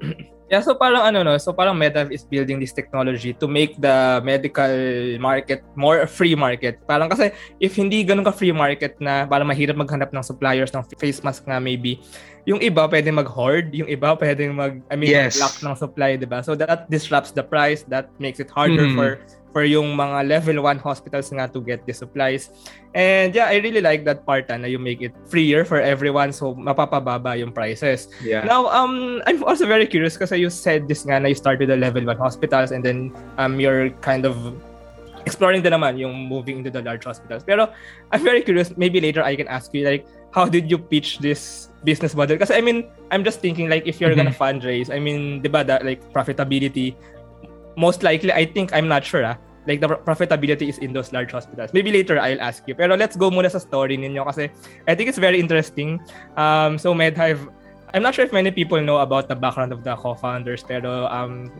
Yeah, 0.52 0.60
so 0.60 0.76
parang 0.76 1.00
ano 1.00 1.24
no, 1.24 1.40
so 1.40 1.48
parang 1.48 1.72
Medhive 1.80 2.12
is 2.12 2.28
building 2.28 2.60
this 2.60 2.76
technology 2.76 3.32
to 3.40 3.48
make 3.48 3.80
the 3.80 4.20
medical 4.20 4.68
market 5.16 5.64
more 5.80 6.04
free 6.04 6.36
market. 6.36 6.76
Parang 6.84 7.08
kasi 7.08 7.32
if 7.56 7.72
hindi 7.80 8.04
ganun 8.04 8.20
ka 8.20 8.36
free 8.36 8.52
market 8.52 9.00
na 9.00 9.24
parang 9.24 9.48
mahirap 9.48 9.80
maghanap 9.80 10.12
ng 10.12 10.20
suppliers 10.20 10.68
ng 10.76 10.84
face 11.00 11.24
mask 11.24 11.48
nga 11.48 11.56
maybe, 11.56 12.04
yung 12.44 12.60
iba 12.60 12.84
pwedeng 12.84 13.16
mag-hoard, 13.16 13.72
yung 13.72 13.88
iba 13.88 14.12
pwedeng 14.12 14.52
mag 14.52 14.76
I 14.92 15.00
mean 15.00 15.16
Yes. 15.16 15.40
mag-lock 15.40 15.56
ng 15.64 15.72
supply, 15.72 16.20
'di 16.20 16.28
ba? 16.28 16.44
So 16.44 16.52
that 16.60 16.84
disrupts 16.92 17.32
the 17.32 17.48
price, 17.48 17.88
that 17.88 18.12
makes 18.20 18.36
it 18.36 18.52
harder 18.52 18.92
Mhm. 18.92 18.92
for 18.92 19.08
for 19.52 19.62
yung 19.62 19.94
mga 19.94 20.26
level 20.26 20.64
1 20.64 20.80
hospitals 20.80 21.28
nga 21.28 21.46
to 21.46 21.60
get 21.60 21.84
the 21.84 21.92
supplies. 21.92 22.48
And 22.96 23.36
yeah, 23.36 23.52
I 23.52 23.60
really 23.60 23.80
like 23.84 24.04
that 24.08 24.24
part 24.24 24.48
ah, 24.48 24.56
na 24.56 24.66
you 24.66 24.80
make 24.80 25.04
it 25.04 25.12
freer 25.28 25.64
for 25.64 25.80
everyone 25.80 26.32
so 26.32 26.56
mapapababa 26.56 27.36
yung 27.38 27.52
prices. 27.52 28.08
Yeah. 28.24 28.44
Now, 28.44 28.72
um, 28.72 29.20
I'm 29.28 29.44
also 29.44 29.68
very 29.68 29.86
curious 29.86 30.16
kasi 30.16 30.40
you 30.40 30.50
said 30.50 30.88
this 30.88 31.04
nga 31.04 31.20
na 31.20 31.32
you 31.32 31.38
started 31.38 31.68
the 31.68 31.76
level 31.76 32.04
1 32.04 32.16
hospitals 32.16 32.72
and 32.72 32.82
then 32.82 33.12
um, 33.36 33.60
you're 33.60 33.92
kind 34.00 34.24
of 34.24 34.36
exploring 35.26 35.62
din 35.62 35.72
naman 35.72 35.98
yung 35.98 36.26
moving 36.26 36.64
into 36.64 36.70
the 36.70 36.82
large 36.82 37.04
hospitals. 37.04 37.44
Pero 37.44 37.70
I'm 38.10 38.24
very 38.24 38.42
curious, 38.42 38.74
maybe 38.76 39.00
later 39.00 39.22
I 39.22 39.36
can 39.36 39.46
ask 39.46 39.70
you 39.74 39.86
like, 39.86 40.06
how 40.32 40.48
did 40.48 40.70
you 40.70 40.78
pitch 40.78 41.20
this 41.20 41.70
business 41.84 42.16
model? 42.16 42.36
Kasi 42.38 42.54
I 42.54 42.60
mean, 42.60 42.88
I'm 43.12 43.22
just 43.22 43.40
thinking 43.40 43.68
like 43.68 43.86
if 43.86 44.00
you're 44.00 44.14
gonna 44.16 44.34
fundraise, 44.34 44.90
I 44.90 44.98
mean, 44.98 45.44
di 45.44 45.48
ba 45.48 45.62
that 45.64 45.84
like 45.84 46.00
profitability, 46.12 46.96
most 47.76 48.02
likely, 48.02 48.32
I 48.32 48.44
think, 48.46 48.72
I'm 48.72 48.88
not 48.88 49.04
sure 49.04 49.24
ah, 49.24 49.36
like 49.66 49.80
the 49.80 49.88
pro- 49.88 50.02
profitability 50.02 50.68
is 50.68 50.78
in 50.78 50.92
those 50.92 51.12
large 51.12 51.32
hospitals. 51.32 51.72
Maybe 51.72 51.92
later 51.92 52.18
I'll 52.18 52.40
ask 52.40 52.66
you. 52.66 52.74
Pero 52.74 52.94
let's 52.96 53.16
go 53.16 53.30
muna 53.30 53.50
sa 53.50 53.58
story 53.58 53.96
ninyo 53.96 54.26
kasi 54.26 54.50
I 54.88 54.94
think 54.94 55.08
it's 55.08 55.18
very 55.18 55.38
interesting. 55.38 56.00
Um, 56.36 56.78
so 56.78 56.94
Medhive, 56.94 57.46
I'm 57.94 58.02
not 58.02 58.14
sure 58.14 58.24
if 58.24 58.32
many 58.32 58.50
people 58.50 58.80
know 58.80 58.98
about 58.98 59.28
the 59.28 59.36
background 59.36 59.72
of 59.72 59.84
the 59.84 59.94
co-founders, 59.96 60.64
pero 60.64 61.06
um, 61.06 61.52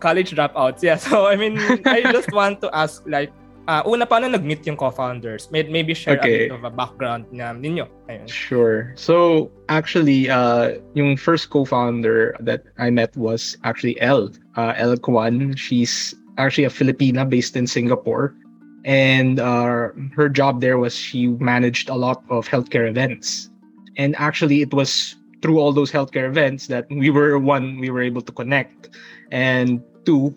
college 0.00 0.32
dropouts. 0.32 0.82
Yeah, 0.82 0.96
so 1.00 1.26
I 1.26 1.36
mean, 1.36 1.58
I 1.84 2.02
just 2.12 2.32
want 2.32 2.60
to 2.62 2.70
ask 2.72 3.02
like, 3.06 3.32
uh, 3.70 3.82
una 3.86 4.02
paano 4.04 4.26
nag-meet 4.26 4.66
yung 4.66 4.74
co-founders? 4.74 5.46
May- 5.54 5.70
Maybe 5.70 5.94
share 5.94 6.18
Okay. 6.18 6.34
a 6.34 6.38
bit 6.50 6.58
of 6.58 6.66
a 6.66 6.72
background 6.74 7.30
na 7.30 7.54
ninyo. 7.54 7.86
Ayun. 8.10 8.26
Sure. 8.26 8.90
So 8.98 9.46
actually, 9.70 10.26
uh, 10.26 10.82
yung 10.98 11.14
first 11.14 11.54
co-founder 11.54 12.34
that 12.42 12.66
I 12.82 12.90
met 12.90 13.14
was 13.14 13.54
actually 13.62 13.94
Elle. 14.02 14.34
Uh, 14.58 14.74
Elle 14.74 14.98
Kwan. 14.98 15.54
She's 15.54 16.18
actually 16.42 16.66
a 16.66 16.74
Filipina 16.74 17.22
based 17.22 17.54
in 17.54 17.70
Singapore, 17.70 18.34
and 18.82 19.38
uh, 19.38 19.94
her 20.18 20.28
job 20.28 20.58
there 20.60 20.78
was 20.82 20.90
she 20.96 21.30
managed 21.38 21.86
a 21.88 21.94
lot 21.94 22.26
of 22.28 22.50
healthcare 22.50 22.90
events. 22.90 23.46
And 23.94 24.16
actually, 24.18 24.62
it 24.62 24.74
was 24.74 25.14
through 25.42 25.60
all 25.60 25.72
those 25.72 25.92
healthcare 25.92 26.26
events 26.28 26.66
that 26.68 26.84
we 26.90 27.08
were 27.10 27.38
one 27.38 27.78
we 27.78 27.88
were 27.94 28.02
able 28.02 28.20
to 28.24 28.32
connect, 28.32 28.90
and 29.30 29.78
two 30.04 30.34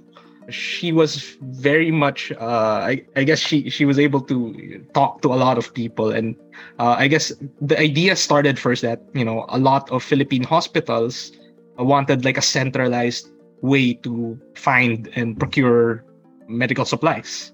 she 0.50 0.92
was 0.92 1.36
very 1.42 1.92
much 1.92 2.32
uh, 2.34 2.84
I, 2.84 3.06
I 3.16 3.24
guess 3.24 3.40
she 3.40 3.70
she 3.70 3.86
was 3.86 4.00
able 4.00 4.22
to 4.22 4.86
talk 4.94 5.22
to 5.22 5.30
a 5.30 5.38
lot 5.38 5.58
of 5.58 5.74
people 5.74 6.12
and 6.12 6.36
uh, 6.80 6.96
I 6.98 7.08
guess 7.08 7.32
the 7.62 7.80
idea 7.80 8.16
started 8.16 8.60
first 8.60 8.82
that 8.82 9.02
you 9.14 9.26
know 9.26 9.46
a 9.50 9.58
lot 9.58 9.90
of 9.92 10.04
Philippine 10.04 10.44
hospitals 10.44 11.32
wanted 11.78 12.26
like 12.26 12.38
a 12.38 12.42
centralized 12.42 13.30
way 13.62 13.94
to 13.94 14.40
find 14.56 15.10
and 15.16 15.40
procure 15.40 16.04
medical 16.48 16.86
supplies. 16.86 17.54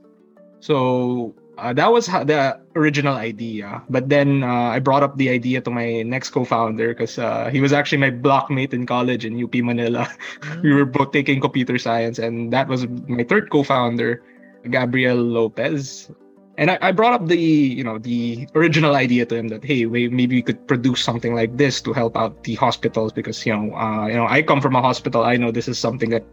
So 0.59 1.35
uh, 1.59 1.73
that 1.73 1.91
was 1.91 2.07
the 2.07 2.59
original 2.75 3.15
idea. 3.15 3.83
But 3.89 4.09
then 4.09 4.43
uh, 4.43 4.75
I 4.75 4.79
brought 4.79 5.03
up 5.03 5.17
the 5.17 5.29
idea 5.29 5.61
to 5.61 5.69
my 5.69 6.01
next 6.03 6.31
co-founder 6.31 6.89
because 6.89 7.19
uh, 7.19 7.49
he 7.51 7.61
was 7.61 7.73
actually 7.73 7.99
my 7.99 8.11
blockmate 8.11 8.73
in 8.73 8.85
college 8.85 9.25
in 9.25 9.41
UP 9.41 9.53
Manila. 9.55 10.07
we 10.63 10.73
were 10.73 10.85
both 10.85 11.11
taking 11.11 11.39
computer 11.41 11.77
science, 11.77 12.19
and 12.19 12.51
that 12.53 12.67
was 12.67 12.87
my 13.07 13.23
third 13.23 13.49
co-founder, 13.51 14.23
Gabriel 14.69 15.17
Lopez. 15.17 16.11
And 16.57 16.71
I, 16.71 16.77
I 16.81 16.91
brought 16.91 17.13
up 17.13 17.27
the 17.27 17.39
you 17.39 17.83
know 17.83 17.99
the 17.99 18.47
original 18.55 18.95
idea 18.95 19.25
to 19.25 19.35
him 19.35 19.47
that 19.47 19.63
hey 19.63 19.85
maybe 19.85 20.35
we 20.35 20.41
could 20.41 20.67
produce 20.67 21.01
something 21.01 21.33
like 21.33 21.55
this 21.55 21.79
to 21.81 21.93
help 21.93 22.17
out 22.17 22.43
the 22.43 22.55
hospitals 22.55 23.13
because 23.13 23.45
you 23.45 23.55
know 23.55 23.73
uh, 23.75 24.07
you 24.07 24.15
know 24.15 24.27
I 24.27 24.41
come 24.41 24.59
from 24.59 24.75
a 24.75 24.81
hospital 24.81 25.23
I 25.23 25.37
know 25.37 25.51
this 25.51 25.69
is 25.69 25.79
something 25.79 26.09
that 26.09 26.25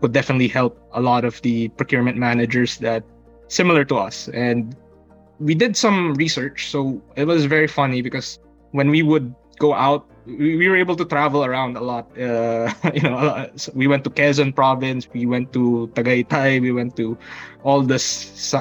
would 0.00 0.12
definitely 0.12 0.46
help 0.46 0.78
a 0.92 1.00
lot 1.00 1.24
of 1.24 1.42
the 1.42 1.66
procurement 1.70 2.16
managers 2.16 2.78
that 2.78 3.02
similar 3.48 3.84
to 3.86 3.96
us. 3.96 4.28
And 4.28 4.76
we 5.40 5.54
did 5.54 5.76
some 5.76 6.14
research 6.14 6.70
so 6.70 7.02
it 7.16 7.24
was 7.24 7.46
very 7.46 7.66
funny 7.66 8.00
because 8.02 8.38
when 8.70 8.90
we 8.90 9.02
would 9.02 9.34
go 9.58 9.74
out 9.74 10.06
we, 10.26 10.56
we 10.56 10.68
were 10.68 10.76
able 10.76 10.96
to 10.96 11.04
travel 11.04 11.44
around 11.44 11.76
a 11.76 11.80
lot 11.80 12.06
uh, 12.18 12.72
you 12.94 13.02
know 13.02 13.18
a 13.18 13.24
lot- 13.24 13.60
so 13.60 13.72
we 13.74 13.86
went 13.86 14.04
to 14.04 14.10
Quezon 14.10 14.54
province 14.54 15.08
we 15.12 15.26
went 15.26 15.52
to 15.52 15.90
Tagaytay 15.94 16.60
we 16.60 16.72
went 16.72 16.96
to 16.96 17.16
all 17.64 17.82
the 17.82 17.98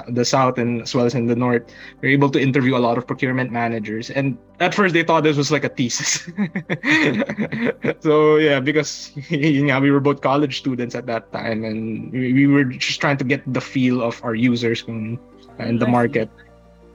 the 0.10 0.26
south 0.26 0.58
and 0.58 0.82
as 0.82 0.94
well 0.94 1.06
as 1.06 1.16
in 1.16 1.26
the 1.26 1.36
north. 1.36 1.64
We 2.02 2.10
were 2.10 2.14
able 2.14 2.30
to 2.32 2.40
interview 2.42 2.76
a 2.76 2.82
lot 2.82 2.98
of 2.98 3.08
procurement 3.08 3.52
managers. 3.52 4.10
And 4.12 4.38
at 4.60 4.76
first 4.76 4.94
they 4.94 5.04
thought 5.04 5.24
this 5.24 5.38
was 5.38 5.52
like 5.52 5.64
a 5.64 5.70
thesis. 5.70 6.30
So 8.02 8.36
yeah 8.38 8.60
because 8.60 9.12
yun 9.30 9.70
nga, 9.70 9.80
we 9.80 9.92
were 9.92 10.00
both 10.00 10.22
college 10.22 10.58
students 10.60 10.96
at 10.96 11.06
that 11.08 11.32
time 11.32 11.64
and 11.64 12.12
we, 12.12 12.34
we 12.34 12.48
were 12.48 12.66
just 12.66 13.02
trying 13.02 13.18
to 13.18 13.24
get 13.26 13.42
the 13.52 13.62
feel 13.62 14.02
of 14.02 14.22
our 14.24 14.36
users 14.36 14.82
kung, 14.82 15.20
and 15.60 15.80
the 15.80 15.88
market. 15.88 16.30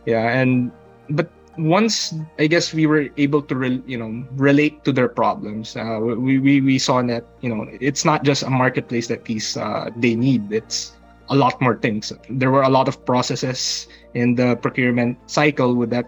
Yeah 0.07 0.27
and 0.31 0.71
but 1.11 1.31
once 1.59 2.15
i 2.39 2.47
guess 2.47 2.75
we 2.75 2.87
were 2.87 3.09
able 3.17 3.41
to 3.41 3.55
re- 3.57 3.83
you 3.87 3.97
know 3.97 4.27
relate 4.37 4.85
to 4.85 4.93
their 4.93 5.09
problems 5.09 5.77
uh, 5.77 5.99
we, 6.01 6.39
we 6.39 6.61
we 6.61 6.79
saw 6.79 7.03
that 7.03 7.25
you 7.41 7.49
know 7.49 7.67
it's 7.81 8.05
not 8.05 8.25
just 8.25 8.43
a 8.43 8.51
marketplace 8.51 9.09
that 9.09 9.25
these 9.25 9.57
uh, 9.57 9.91
they 9.97 10.15
need 10.15 10.53
it's 10.53 10.97
a 11.29 11.37
lot 11.37 11.61
more 11.61 11.77
things. 11.77 12.13
There 12.31 12.51
were 12.51 12.63
a 12.63 12.69
lot 12.69 12.89
of 12.89 13.05
processes 13.05 13.89
in 14.15 14.35
the 14.35 14.57
procurement 14.57 15.19
cycle 15.27 15.87
that 15.87 16.07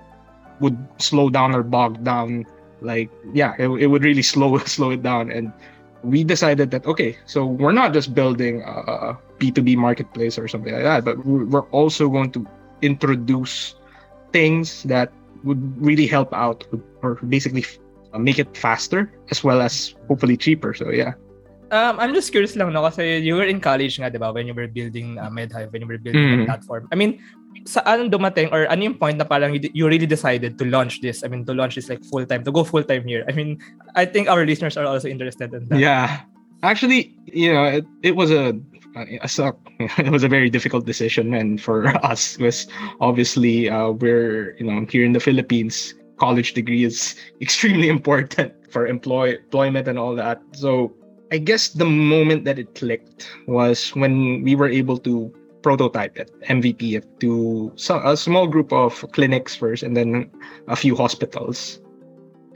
would 0.61 0.77
slow 0.99 1.31
down 1.31 1.55
or 1.55 1.63
bog 1.63 2.03
down 2.05 2.47
like 2.81 3.11
yeah 3.33 3.55
it, 3.59 3.69
it 3.69 3.87
would 3.87 4.05
really 4.05 4.23
slow 4.35 4.59
slow 4.59 4.91
it 4.91 5.03
down. 5.03 5.31
And 5.31 5.53
we 6.05 6.23
decided 6.23 6.71
that 6.71 6.87
okay 6.87 7.19
so 7.27 7.45
we're 7.45 7.73
not 7.73 7.93
just 7.93 8.15
building 8.15 8.63
a 8.63 9.19
b2b 9.41 9.77
marketplace 9.77 10.39
or 10.39 10.47
something 10.47 10.73
like 10.73 10.85
that 10.85 11.05
but 11.05 11.19
we're 11.27 11.67
also 11.75 12.09
going 12.09 12.31
to 12.31 12.47
introduce 12.83 13.75
things 14.31 14.85
that 14.85 15.11
would 15.45 15.61
really 15.79 16.07
help 16.07 16.33
out 16.35 16.67
or 17.03 17.19
basically 17.29 17.65
uh, 18.15 18.19
make 18.19 18.39
it 18.39 18.51
faster 18.57 19.13
as 19.31 19.45
well 19.45 19.61
as 19.63 19.95
hopefully 20.09 20.37
cheaper 20.37 20.73
so 20.75 20.91
yeah 20.91 21.15
Um, 21.69 22.01
I'm 22.01 22.17
just 22.17 22.33
curious 22.33 22.57
lang, 22.57 22.73
no? 22.73 22.81
Kasi 22.81 23.21
you 23.21 23.37
were 23.37 23.45
in 23.45 23.61
college 23.61 24.01
nga, 24.01 24.09
di 24.09 24.17
ba? 24.17 24.33
When 24.33 24.49
you 24.49 24.57
were 24.57 24.73
building 24.73 25.21
uh, 25.21 25.29
MedHive, 25.29 25.69
when 25.69 25.85
you 25.85 25.89
were 25.93 26.01
building 26.01 26.25
the 26.33 26.41
Mm. 26.41 26.49
platform. 26.49 26.89
I 26.89 26.97
mean, 26.97 27.21
saan 27.69 28.09
dumating 28.09 28.49
or 28.57 28.65
ano 28.73 28.89
yung 28.89 28.97
point 28.97 29.21
na 29.21 29.29
parang 29.29 29.53
you, 29.53 29.61
you 29.77 29.85
really 29.85 30.09
decided 30.09 30.57
to 30.57 30.65
launch 30.65 31.05
this? 31.05 31.21
I 31.21 31.29
mean, 31.29 31.45
to 31.45 31.53
launch 31.53 31.77
this 31.77 31.93
like 31.93 32.01
full-time, 32.09 32.41
to 32.49 32.53
go 32.57 32.65
full-time 32.65 33.05
here. 33.05 33.21
I 33.29 33.37
mean, 33.37 33.61
I 33.93 34.09
think 34.09 34.33
our 34.33 34.49
listeners 34.49 34.81
are 34.81 34.89
also 34.89 35.13
interested 35.13 35.53
in 35.53 35.69
that. 35.69 35.77
Yeah, 35.77 36.25
actually, 36.63 37.15
you 37.27 37.53
know, 37.53 37.65
it, 37.65 37.87
it 38.03 38.17
was 38.17 38.31
a. 38.31 38.59
It 39.99 40.11
was 40.11 40.25
a 40.25 40.29
very 40.29 40.51
difficult 40.51 40.87
decision, 40.87 41.33
and 41.35 41.63
for 41.63 41.87
us, 42.05 42.37
was 42.39 42.67
obviously 43.01 43.71
uh, 43.71 43.91
we're 43.91 44.57
you 44.59 44.67
know 44.67 44.85
here 44.91 45.05
in 45.05 45.13
the 45.13 45.21
Philippines, 45.21 45.95
college 46.17 46.53
degree 46.55 46.83
is 46.83 47.15
extremely 47.41 47.89
important 47.89 48.53
for 48.73 48.89
employ 48.89 49.37
employment 49.37 49.87
and 49.87 49.99
all 50.01 50.17
that. 50.17 50.43
So 50.53 50.93
I 51.31 51.39
guess 51.39 51.69
the 51.69 51.85
moment 51.85 52.45
that 52.45 52.59
it 52.59 52.75
clicked 52.75 53.31
was 53.47 53.91
when 53.95 54.43
we 54.43 54.57
were 54.57 54.69
able 54.69 54.99
to 54.99 55.33
prototype 55.63 56.19
it, 56.19 56.33
MVP 56.49 56.97
it 56.97 57.07
to 57.21 57.71
so, 57.77 58.01
a 58.03 58.17
small 58.17 58.49
group 58.49 58.73
of 58.73 59.05
clinics 59.13 59.55
first, 59.55 59.85
and 59.85 59.97
then 59.97 60.31
a 60.67 60.75
few 60.75 60.97
hospitals, 60.97 61.79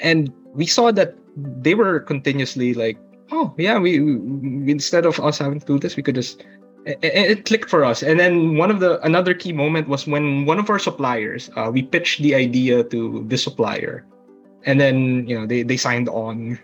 and 0.00 0.32
we 0.54 0.66
saw 0.66 0.90
that 0.90 1.14
they 1.37 1.75
were 1.75 2.00
continuously 2.00 2.75
like 2.75 2.99
oh 3.33 3.55
yeah 3.59 3.79
we, 3.79 3.99
we 4.01 4.71
instead 4.71 5.05
of 5.07 5.19
us 5.21 5.39
having 5.39 5.59
to 5.59 5.67
do 5.67 5.79
this 5.79 5.97
we 5.97 6.03
could 6.03 6.15
just 6.15 6.45
it, 6.85 6.99
it 7.03 7.45
clicked 7.45 7.71
for 7.71 7.85
us. 7.85 8.03
And 8.03 8.19
then 8.19 8.57
one 8.57 8.71
of 8.71 8.81
the 8.81 9.01
another 9.03 9.35
key 9.35 9.53
moment 9.53 9.89
was 9.89 10.07
when 10.07 10.45
one 10.45 10.59
of 10.59 10.69
our 10.71 10.79
suppliers 10.79 11.51
uh, 11.57 11.71
we 11.73 11.83
pitched 11.83 12.23
the 12.23 12.35
idea 12.35 12.85
to 12.85 13.25
the 13.29 13.39
supplier. 13.39 14.05
And 14.65 14.81
then 14.81 15.27
you 15.29 15.39
know 15.39 15.47
they, 15.47 15.62
they 15.62 15.77
signed 15.77 16.09
on. 16.09 16.59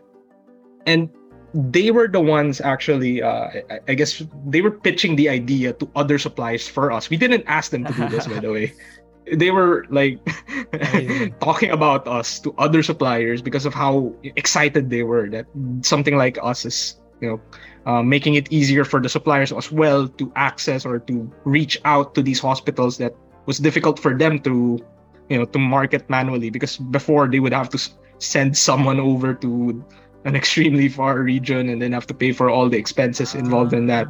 And 0.86 1.10
they 1.54 1.90
were 1.90 2.08
the 2.08 2.20
ones 2.20 2.60
actually 2.60 3.22
uh, 3.22 3.48
I, 3.70 3.80
I 3.88 3.94
guess 3.94 4.22
they 4.46 4.60
were 4.60 4.70
pitching 4.70 5.16
the 5.16 5.28
idea 5.28 5.72
to 5.74 5.90
other 5.94 6.18
suppliers 6.18 6.68
for 6.68 6.92
us. 6.92 7.10
We 7.10 7.16
didn't 7.16 7.44
ask 7.46 7.70
them 7.70 7.84
to 7.84 7.92
do 7.92 8.08
this 8.08 8.26
by 8.26 8.40
the 8.40 8.52
way 8.52 8.72
they 9.34 9.50
were 9.50 9.86
like 9.90 10.18
talking 11.40 11.70
about 11.70 12.06
us 12.06 12.40
to 12.40 12.54
other 12.58 12.82
suppliers 12.82 13.42
because 13.42 13.66
of 13.66 13.74
how 13.74 14.12
excited 14.22 14.90
they 14.90 15.02
were 15.02 15.28
that 15.28 15.46
something 15.82 16.16
like 16.16 16.38
us 16.42 16.64
is 16.64 16.96
you 17.20 17.28
know, 17.28 17.40
uh, 17.86 18.02
making 18.02 18.34
it 18.34 18.50
easier 18.52 18.84
for 18.84 19.00
the 19.00 19.08
suppliers 19.08 19.52
as 19.52 19.72
well 19.72 20.08
to 20.08 20.32
access 20.36 20.84
or 20.84 20.98
to 21.00 21.30
reach 21.44 21.80
out 21.84 22.14
to 22.14 22.22
these 22.22 22.40
hospitals 22.40 22.98
that 22.98 23.14
was 23.46 23.58
difficult 23.58 23.98
for 23.98 24.16
them 24.16 24.38
to, 24.40 24.78
you 25.28 25.38
know, 25.38 25.44
to 25.44 25.58
market 25.58 26.08
manually 26.10 26.50
because 26.50 26.76
before 26.76 27.28
they 27.28 27.40
would 27.40 27.52
have 27.52 27.68
to 27.70 27.90
send 28.18 28.56
someone 28.56 29.00
over 29.00 29.34
to 29.34 29.84
an 30.24 30.36
extremely 30.36 30.88
far 30.88 31.22
region 31.22 31.68
and 31.68 31.80
then 31.80 31.92
have 31.92 32.06
to 32.06 32.14
pay 32.14 32.32
for 32.32 32.50
all 32.50 32.68
the 32.68 32.76
expenses 32.76 33.34
involved 33.34 33.72
in 33.72 33.86
that. 33.86 34.06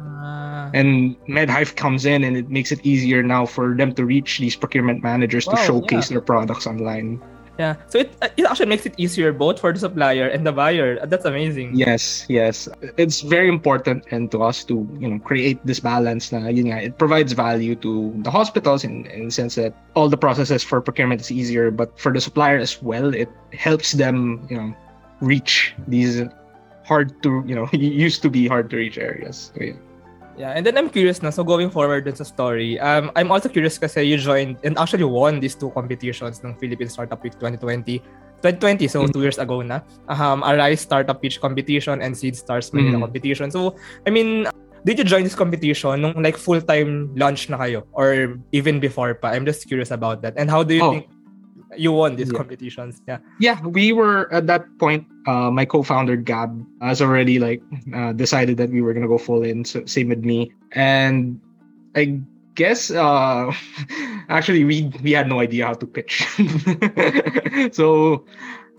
And 0.73 1.15
MedHive 1.27 1.75
comes 1.75 2.05
in 2.05 2.23
and 2.23 2.37
it 2.37 2.49
makes 2.49 2.71
it 2.71 2.79
easier 2.85 3.23
now 3.23 3.45
for 3.45 3.75
them 3.75 3.93
to 3.95 4.05
reach 4.05 4.39
these 4.39 4.55
procurement 4.55 5.03
managers 5.03 5.45
to 5.45 5.55
Wow, 5.55 5.65
showcase 5.65 6.09
their 6.09 6.21
products 6.21 6.67
online. 6.67 7.21
Yeah. 7.59 7.75
So 7.91 7.99
it 7.99 8.15
uh, 8.23 8.31
it 8.37 8.47
actually 8.47 8.71
makes 8.71 8.87
it 8.87 8.95
easier 8.95 9.35
both 9.35 9.59
for 9.59 9.75
the 9.75 9.79
supplier 9.79 10.31
and 10.31 10.47
the 10.47 10.55
buyer. 10.55 11.05
That's 11.05 11.27
amazing. 11.27 11.75
Yes, 11.75 12.23
yes. 12.31 12.69
It's 12.95 13.19
very 13.19 13.49
important 13.49 14.07
and 14.11 14.31
to 14.31 14.47
us 14.47 14.63
to, 14.71 14.87
you 14.97 15.11
know, 15.11 15.19
create 15.19 15.59
this 15.67 15.83
balance 15.83 16.31
na 16.31 16.47
yun 16.47 16.71
nga, 16.71 16.79
it 16.79 16.97
provides 16.97 17.35
value 17.35 17.75
to 17.83 18.15
the 18.23 18.31
hospitals 18.31 18.87
in, 18.87 19.05
in 19.11 19.27
the 19.27 19.31
sense 19.35 19.59
that 19.59 19.75
all 19.93 20.07
the 20.07 20.15
processes 20.15 20.63
for 20.63 20.79
procurement 20.79 21.19
is 21.19 21.35
easier, 21.35 21.69
but 21.69 21.99
for 21.99 22.13
the 22.15 22.21
supplier 22.23 22.57
as 22.57 22.81
well, 22.81 23.13
it 23.13 23.27
helps 23.51 23.91
them, 23.91 24.47
you 24.49 24.55
know, 24.55 24.71
reach 25.19 25.75
these 25.83 26.23
hard 26.87 27.11
to, 27.23 27.43
you 27.45 27.55
know, 27.59 27.67
used 27.75 28.23
to 28.23 28.29
be 28.31 28.47
hard 28.47 28.71
to 28.71 28.77
reach 28.79 28.97
areas. 28.97 29.51
So, 29.51 29.63
yeah. 29.67 29.73
Yeah, 30.39 30.55
and 30.55 30.63
then 30.63 30.79
I'm 30.79 30.87
curious 30.87 31.19
na, 31.19 31.35
so 31.35 31.43
going 31.43 31.67
forward 31.67 32.07
dun 32.07 32.15
sa 32.15 32.23
story, 32.23 32.79
um, 32.79 33.11
I'm 33.19 33.27
also 33.27 33.51
curious 33.51 33.75
kasi 33.75 34.07
you 34.07 34.15
joined 34.15 34.55
and 34.63 34.79
actually 34.79 35.03
won 35.03 35.43
these 35.43 35.51
two 35.51 35.67
competitions 35.75 36.39
ng 36.39 36.55
Philippine 36.55 36.87
Startup 36.87 37.19
Week 37.19 37.35
2020. 37.35 37.99
2020, 38.39 38.87
so 38.87 39.03
Mhm. 39.03 39.11
two 39.11 39.19
years 39.19 39.35
ago 39.35 39.59
na. 39.59 39.83
Um, 40.07 40.39
Arise 40.47 40.79
Startup 40.79 41.19
Pitch 41.19 41.43
Competition 41.43 41.99
and 41.99 42.15
Seed 42.15 42.39
Stars 42.39 42.71
Manila 42.71 43.03
Mhm. 43.03 43.11
Competition. 43.11 43.51
So, 43.51 43.75
I 44.07 44.15
mean, 44.15 44.47
did 44.87 44.95
you 44.95 45.03
join 45.03 45.27
this 45.27 45.35
competition 45.35 46.07
nung 46.07 46.23
like 46.23 46.39
full-time 46.39 47.11
launch 47.19 47.51
na 47.51 47.59
kayo? 47.59 47.83
Or 47.91 48.39
even 48.55 48.79
before 48.79 49.19
pa? 49.19 49.35
I'm 49.35 49.43
just 49.43 49.67
curious 49.67 49.91
about 49.91 50.23
that. 50.23 50.39
And 50.39 50.47
how 50.47 50.63
do 50.63 50.71
you 50.71 50.87
Oh. 50.87 50.95
think 50.95 51.11
you 51.77 51.91
won 51.91 52.15
these 52.15 52.31
Yeah. 52.31 52.37
competitions? 52.37 53.01
Yeah. 53.07 53.19
yeah 53.39 53.61
we 53.65 53.91
were 53.93 54.31
at 54.33 54.47
that 54.47 54.65
point 54.79 55.05
uh 55.27 55.51
my 55.51 55.65
co-founder 55.65 56.15
gab 56.17 56.65
has 56.81 57.01
already 57.01 57.39
like 57.39 57.61
uh, 57.93 58.13
decided 58.13 58.57
that 58.57 58.69
we 58.69 58.81
were 58.81 58.93
gonna 58.93 59.07
go 59.07 59.17
full 59.17 59.43
in 59.43 59.63
so 59.65 59.85
same 59.85 60.09
with 60.09 60.23
me 60.25 60.51
and 60.73 61.39
i 61.95 62.19
guess 62.55 62.89
uh 62.91 63.51
actually 64.29 64.63
we 64.63 64.91
we 65.03 65.11
had 65.11 65.27
no 65.27 65.39
idea 65.39 65.65
how 65.65 65.73
to 65.73 65.85
pitch 65.85 66.23
so 67.71 68.25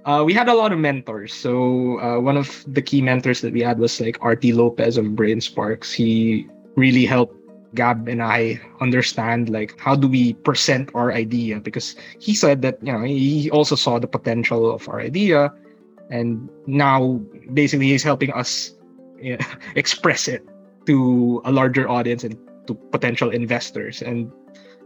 uh, 0.04 0.22
we 0.24 0.32
had 0.32 0.48
a 0.48 0.54
lot 0.54 0.72
of 0.72 0.78
mentors 0.78 1.32
so 1.32 1.98
uh, 2.00 2.18
one 2.18 2.36
of 2.36 2.64
the 2.66 2.82
key 2.82 3.00
mentors 3.00 3.40
that 3.40 3.52
we 3.52 3.60
had 3.60 3.78
was 3.78 4.00
like 4.00 4.18
rt 4.24 4.44
lopez 4.52 4.96
of 4.96 5.04
Brainsparks 5.16 5.92
he 5.92 6.46
really 6.76 7.04
helped 7.04 7.36
Gab 7.74 8.08
and 8.08 8.22
I 8.22 8.60
understand 8.80 9.48
like 9.48 9.78
how 9.78 9.94
do 9.94 10.08
we 10.08 10.34
present 10.34 10.90
our 10.94 11.12
idea? 11.12 11.60
Because 11.60 11.94
he 12.18 12.34
said 12.34 12.62
that 12.62 12.78
you 12.82 12.92
know 12.92 13.02
he 13.04 13.50
also 13.50 13.76
saw 13.76 13.98
the 13.98 14.08
potential 14.08 14.70
of 14.70 14.88
our 14.88 15.00
idea 15.00 15.52
and 16.10 16.48
now 16.66 17.20
basically 17.54 17.86
he's 17.88 18.02
helping 18.02 18.32
us 18.32 18.74
you 19.20 19.36
know, 19.38 19.46
express 19.76 20.26
it 20.26 20.42
to 20.86 21.40
a 21.44 21.52
larger 21.52 21.88
audience 21.88 22.24
and 22.24 22.36
to 22.66 22.74
potential 22.90 23.30
investors. 23.30 24.02
And 24.02 24.32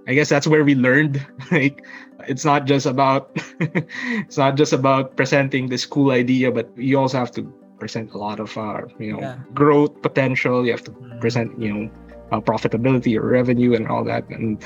I 0.06 0.14
guess 0.14 0.28
that's 0.28 0.46
where 0.46 0.64
we 0.64 0.74
learned 0.74 1.24
like 1.50 1.84
it's 2.28 2.44
not 2.44 2.66
just 2.66 2.86
about 2.86 3.30
it's 3.60 4.36
not 4.36 4.56
just 4.56 4.72
about 4.72 5.16
presenting 5.16 5.68
this 5.68 5.86
cool 5.86 6.10
idea 6.10 6.52
but 6.52 6.68
you 6.76 6.98
also 6.98 7.18
have 7.18 7.32
to 7.32 7.42
present 7.78 8.12
a 8.12 8.18
lot 8.18 8.40
of 8.40 8.56
our 8.56 8.88
you 8.98 9.12
know 9.12 9.20
Yeah. 9.20 9.36
growth 9.52 10.00
potential. 10.02 10.64
You 10.64 10.72
have 10.72 10.84
to 10.84 10.92
mm-hmm. 10.92 11.18
present 11.20 11.58
you 11.58 11.72
know 11.72 11.90
uh, 12.32 12.40
profitability 12.40 13.16
or 13.18 13.26
revenue 13.28 13.74
and 13.74 13.88
all 13.88 14.04
that 14.04 14.24
and 14.30 14.62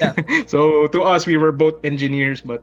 Yeah. 0.00 0.14
so 0.46 0.86
to 0.88 1.02
us 1.02 1.26
we 1.26 1.36
were 1.36 1.52
both 1.52 1.76
engineers 1.84 2.40
but 2.40 2.62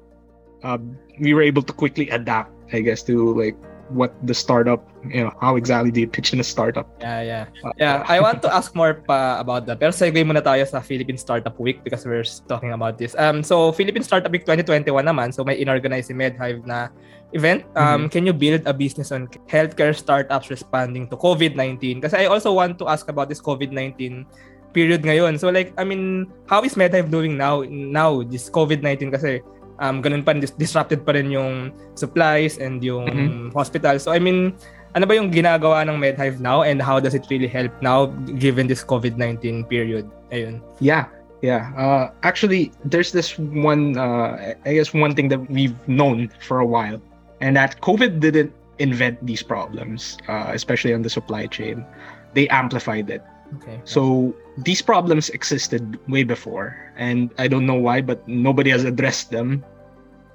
uh, 0.64 0.78
we 1.20 1.34
were 1.34 1.44
able 1.44 1.62
to 1.62 1.74
quickly 1.74 2.10
adapt 2.10 2.50
i 2.74 2.82
guess 2.82 3.04
to 3.04 3.34
like 3.38 3.56
what 3.94 4.18
the 4.26 4.34
startup 4.34 4.82
you 5.06 5.22
know 5.22 5.30
how 5.42 5.56
exactly 5.56 5.92
do 5.94 6.02
you 6.02 6.10
pitch 6.10 6.34
in 6.34 6.40
a 6.42 6.44
startup 6.44 6.90
Yeah, 6.98 7.22
yeah. 7.22 7.46
Uh, 7.62 7.70
Yeah, 7.78 8.02
I 8.10 8.18
want 8.18 8.42
to 8.42 8.50
ask 8.58 8.74
more 8.74 8.98
pa 8.98 9.38
about 9.38 9.70
that. 9.70 9.78
Pero 9.78 9.94
segue 9.94 10.18
muna 10.26 10.42
tayo 10.42 10.66
sa 10.66 10.82
Philippine 10.82 11.22
Startup 11.22 11.54
Week 11.62 11.86
because 11.86 12.02
we're 12.02 12.26
talking 12.50 12.74
about 12.74 12.98
this. 12.98 13.14
Um, 13.14 13.46
so 13.46 13.70
Philippine 13.70 14.02
Startup 14.02 14.34
Week 14.34 14.42
2021 14.42 14.90
naman, 15.06 15.30
so 15.30 15.46
may 15.46 15.62
inorganize 15.62 16.10
si 16.10 16.18
MedHive 16.18 16.66
na 16.66 16.90
event. 17.34 17.66
Um, 17.76 18.10
Can 18.10 18.26
you 18.26 18.34
build 18.34 18.62
a 18.66 18.74
business 18.74 19.12
on 19.12 19.28
healthcare 19.50 19.96
startups 19.96 20.50
responding 20.50 21.08
to 21.10 21.16
COVID-19? 21.18 22.02
Kasi 22.02 22.18
I 22.18 22.26
also 22.26 22.54
want 22.54 22.78
to 22.80 22.88
ask 22.88 23.10
about 23.10 23.30
this 23.30 23.42
COVID-19 23.42 24.26
period 24.74 25.04
ngayon. 25.04 25.40
So 25.40 25.50
like, 25.50 25.74
I 25.78 25.84
mean, 25.84 26.28
how 26.48 26.62
is 26.64 26.76
MedHive 26.76 27.10
doing 27.10 27.38
now? 27.38 27.64
Now, 27.68 28.24
this 28.24 28.50
COVID-19 28.50 29.12
kasi 29.16 29.40
um, 29.80 30.04
ganun 30.04 30.24
pa, 30.24 30.36
dis- 30.36 30.56
disrupted 30.56 31.06
pa 31.06 31.16
rin 31.16 31.32
yung 31.32 31.72
supplies 31.96 32.60
and 32.60 32.84
yung 32.84 33.08
Mhm. 33.08 33.54
hospital. 33.56 34.00
So 34.00 34.12
I 34.12 34.20
mean, 34.20 34.54
ano 34.96 35.04
ba 35.08 35.16
yung 35.16 35.32
ginagawa 35.32 35.84
ng 35.88 36.00
MedHive 36.00 36.40
now 36.40 36.64
and 36.64 36.80
how 36.80 37.00
does 37.00 37.16
it 37.16 37.28
really 37.32 37.48
help 37.52 37.72
now 37.84 38.08
given 38.40 38.68
this 38.68 38.84
COVID-19 38.84 39.68
period? 39.68 40.08
Ayun. 40.32 40.60
yeah 40.82 41.06
yeah 41.46 41.70
uh, 41.78 42.10
actually 42.24 42.72
there's 42.84 43.12
this 43.12 43.38
one 43.38 43.94
uh, 44.00 44.56
i 44.66 44.74
guess 44.74 44.90
one 44.96 45.14
thing 45.14 45.28
that 45.30 45.38
we've 45.52 45.76
known 45.86 46.32
for 46.42 46.60
a 46.60 46.66
while 46.66 46.98
and 47.42 47.56
that 47.56 47.80
covid 47.82 48.20
didn't 48.20 48.54
invent 48.80 49.24
these 49.26 49.42
problems 49.42 50.18
uh, 50.28 50.52
especially 50.54 50.94
on 50.94 51.02
the 51.02 51.10
supply 51.10 51.48
chain 51.48 51.86
they 52.34 52.48
amplified 52.50 53.10
it 53.10 53.24
Okay. 53.62 53.82
So 53.86 54.34
these 54.58 54.82
problems 54.82 55.30
existed 55.30 56.00
way 56.10 56.24
before, 56.24 56.76
and 56.98 57.30
I 57.38 57.48
don't 57.48 57.66
know 57.66 57.76
why, 57.76 58.02
but 58.02 58.28
nobody 58.28 58.70
has 58.72 58.84
addressed 58.84 59.32
them. 59.32 59.64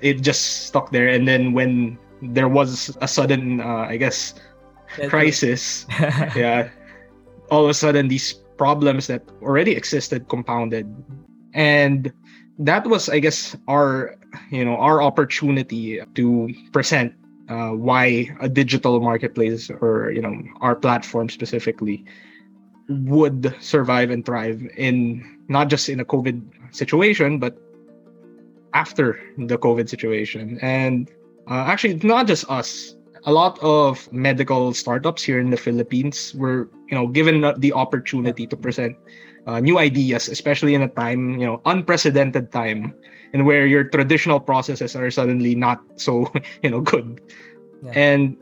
It 0.00 0.22
just 0.22 0.66
stuck 0.68 0.90
there, 0.92 1.08
and 1.08 1.26
then 1.26 1.52
when 1.52 1.98
there 2.22 2.48
was 2.48 2.96
a 3.00 3.08
sudden, 3.08 3.60
uh, 3.60 3.86
I 3.88 3.96
guess, 3.96 4.34
crisis, 5.08 5.86
yeah, 6.36 6.70
all 7.50 7.64
of 7.64 7.70
a 7.70 7.74
sudden 7.74 8.08
these 8.08 8.32
problems 8.56 9.06
that 9.08 9.22
already 9.42 9.72
existed 9.72 10.28
compounded, 10.28 10.86
and 11.52 12.12
that 12.58 12.86
was, 12.86 13.08
I 13.08 13.18
guess, 13.18 13.56
our, 13.68 14.16
you 14.51 14.64
know, 14.64 14.77
our 14.77 15.03
opportunity 15.03 16.01
to 16.14 16.55
present 16.73 17.14
uh, 17.49 17.71
why 17.71 18.31
a 18.40 18.49
digital 18.49 19.01
marketplace 19.01 19.71
or 19.81 20.12
you 20.12 20.23
know 20.23 20.40
our 20.61 20.77
platform 20.77 21.29
specifically 21.29 22.05
would 22.88 23.55
survive 23.61 24.11
and 24.11 24.25
thrive 24.25 24.62
in 24.77 25.38
not 25.49 25.69
just 25.69 25.88
in 25.88 26.01
a 26.01 26.05
COVID 26.05 26.43
situation, 26.71 27.38
but 27.38 27.59
after 28.75 29.19
the 29.37 29.59
COVID 29.59 29.88
situation. 29.88 30.59
And 30.62 31.11
uh, 31.49 31.66
actually, 31.66 31.95
not 32.03 32.27
just 32.27 32.49
us. 32.51 32.95
A 33.25 33.33
lot 33.33 33.59
of 33.61 34.11
medical 34.12 34.73
startups 34.73 35.23
here 35.23 35.40
in 35.40 35.51
the 35.51 35.57
Philippines 35.57 36.35
were, 36.35 36.71
you 36.88 36.97
know, 36.97 37.07
given 37.07 37.45
the 37.59 37.73
opportunity 37.73 38.47
to 38.47 38.57
present 38.57 38.97
uh, 39.46 39.61
new 39.61 39.79
ideas, 39.79 40.29
especially 40.29 40.74
in 40.74 40.83
a 40.83 40.88
time, 40.88 41.38
you 41.38 41.46
know, 41.46 41.61
unprecedented 41.66 42.53
time, 42.53 42.94
and 43.33 43.46
where 43.46 43.66
your 43.66 43.85
traditional 43.85 44.40
processes 44.40 44.96
are 44.96 45.11
suddenly 45.11 45.55
not 45.55 45.81
so, 45.96 46.31
you 46.62 46.70
know, 46.70 46.81
good. 46.81 47.20
Yeah. 47.83 47.92
And 47.94 48.37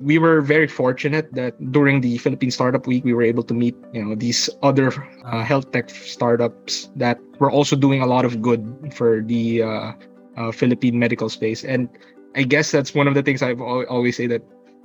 we 0.00 0.18
were 0.18 0.40
very 0.40 0.66
fortunate 0.66 1.32
that 1.34 1.54
during 1.72 2.00
the 2.00 2.18
Philippine 2.18 2.50
Startup 2.50 2.86
Week, 2.86 3.04
we 3.04 3.14
were 3.14 3.22
able 3.22 3.42
to 3.44 3.54
meet, 3.54 3.76
you 3.92 4.04
know, 4.04 4.14
these 4.14 4.50
other 4.62 4.90
uh, 5.24 5.42
health 5.44 5.70
tech 5.72 5.90
startups 5.90 6.90
that 6.96 7.18
were 7.38 7.50
also 7.50 7.76
doing 7.76 8.02
a 8.02 8.06
lot 8.06 8.24
of 8.24 8.42
good 8.42 8.92
for 8.92 9.22
the 9.22 9.62
uh, 9.62 9.92
uh, 10.36 10.52
Philippine 10.52 10.98
medical 10.98 11.28
space. 11.28 11.64
And 11.64 11.88
I 12.34 12.42
guess 12.42 12.72
that's 12.72 12.94
one 12.94 13.06
of 13.06 13.14
the 13.14 13.22
things 13.22 13.42
I've 13.42 13.60
always 13.60 14.16
say 14.16 14.26
that 14.26 14.42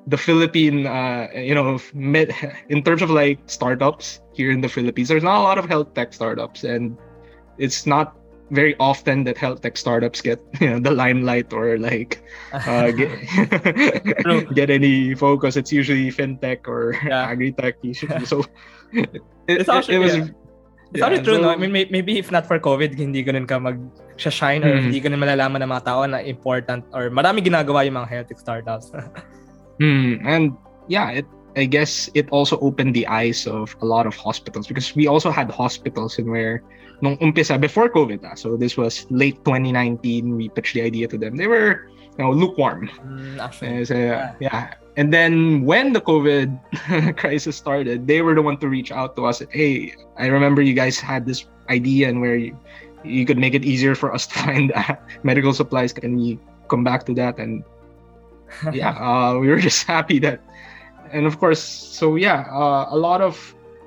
the 0.10 0.18
Philippine, 0.18 0.88
uh, 0.90 1.30
you 1.38 1.54
know, 1.54 1.78
in 2.74 2.80
terms 2.84 3.02
of 3.02 3.10
like 3.14 3.38
startups 3.46 4.22
here 4.34 4.52
in 4.52 4.62
the 4.62 4.70
Philippines, 4.70 5.08
there's 5.10 5.24
not 5.24 5.38
a 5.40 5.46
lot 5.46 5.58
of 5.62 5.70
health 5.70 5.94
tech 5.94 6.14
startups, 6.14 6.66
and 6.66 6.98
it's 7.62 7.86
not 7.86 8.18
very 8.50 8.74
often 8.82 9.24
that 9.30 9.38
health 9.38 9.62
tech 9.62 9.78
startups 9.78 10.26
get 10.26 10.42
you 10.62 10.66
know 10.66 10.80
the 10.82 10.90
limelight 10.90 11.54
or 11.54 11.78
like 11.78 12.18
uh, 12.54 12.90
get, 13.00 13.14
get 14.58 14.70
any 14.74 15.14
focus. 15.14 15.56
It's 15.56 15.72
usually 15.72 16.10
fintech 16.10 16.66
or 16.66 16.98
Yeah. 17.06 17.30
agri-tech 17.30 17.78
usually. 17.86 18.26
So 18.26 18.42
it, 18.92 19.06
it, 19.14 19.22
It's 19.46 19.70
actually- 19.70 19.96
it 19.96 20.00
was 20.02 20.16
yeah. 20.18 20.34
It's 20.90 21.06
actually 21.06 21.22
true, 21.22 21.38
so- 21.38 21.46
no? 21.46 21.50
I 21.54 21.58
mean, 21.62 21.70
maybe 21.70 22.18
if 22.18 22.34
not 22.34 22.50
for 22.50 22.58
COVID, 22.58 22.98
hindi 22.98 23.22
ganun 23.22 23.46
ka 23.46 23.62
mag-shine 23.62 24.66
or 24.66 24.74
Mhm. 24.74 24.90
hindi 24.90 24.98
ganun 25.06 25.22
malalaman 25.22 25.62
ng 25.62 25.70
mga 25.70 25.84
tao 25.86 26.02
na 26.10 26.18
important 26.26 26.82
or 26.98 27.14
marami 27.14 27.46
ginagawa 27.46 27.86
yung 27.86 28.02
mga 28.02 28.10
health 28.10 28.28
tech 28.34 28.42
startups. 28.42 28.90
Hmm, 29.80 30.16
and 30.28 30.58
yeah, 30.88 31.24
it 31.24 31.26
I 31.56 31.66
guess 31.66 32.10
it 32.14 32.30
also 32.30 32.60
opened 32.60 32.94
the 32.94 33.08
eyes 33.08 33.48
of 33.48 33.76
a 33.82 33.86
lot 33.86 34.06
of 34.06 34.16
hospitals 34.16 34.68
because 34.68 34.96
we 34.96 35.08
also 35.08 35.32
had 35.32 35.50
hospitals 35.50 36.20
in 36.20 36.30
where 36.30 36.62
nung 37.02 37.18
umpisa 37.18 37.60
before 37.60 37.90
COVID, 37.90 38.22
ah, 38.24 38.36
so 38.36 38.56
this 38.56 38.78
was 38.78 39.08
late 39.10 39.40
2019, 39.44 40.36
we 40.36 40.50
pitched 40.50 40.76
the 40.76 40.84
idea 40.84 41.08
to 41.08 41.18
them. 41.18 41.36
They 41.36 41.48
were 41.48 41.90
you 42.18 42.24
know 42.24 42.32
lukewarm. 42.32 42.90
Mm. 43.04 43.40
Uh, 43.40 43.86
so, 43.86 43.96
Yeah. 43.96 44.36
yeah. 44.40 44.74
And 45.00 45.14
then 45.14 45.64
when 45.64 45.94
the 45.94 46.02
COVID 46.02 47.16
crisis 47.22 47.56
started, 47.56 48.06
they 48.06 48.22
were 48.22 48.36
the 48.36 48.44
one 48.44 48.60
to 48.60 48.68
reach 48.68 48.92
out 48.92 49.16
to 49.16 49.26
us. 49.26 49.42
Hey, 49.50 49.96
I 50.20 50.28
remember 50.28 50.62
you 50.62 50.76
guys 50.76 51.00
had 51.00 51.26
this 51.26 51.48
idea 51.70 52.10
and 52.10 52.20
where 52.20 52.36
you, 52.36 52.52
you 53.08 53.24
could 53.26 53.38
make 53.38 53.56
it 53.56 53.64
easier 53.64 53.96
for 53.96 54.14
us 54.14 54.28
to 54.28 54.34
find 54.44 54.74
uh, 54.76 55.00
medical 55.24 55.54
supplies. 55.54 55.94
Can 55.94 56.20
we 56.20 56.38
come 56.68 56.84
back 56.84 57.06
to 57.08 57.14
that? 57.16 57.40
And 57.40 57.64
yeah, 58.74 58.96
uh, 58.98 59.38
we 59.38 59.48
were 59.48 59.60
just 59.70 59.86
happy 59.88 60.20
that, 60.20 60.42
and 61.12 61.26
of 61.26 61.40
course, 61.40 61.62
so 61.62 62.16
yeah, 62.16 62.46
uh, 62.52 62.88
a 62.90 62.98
lot 62.98 63.22
of 63.22 63.38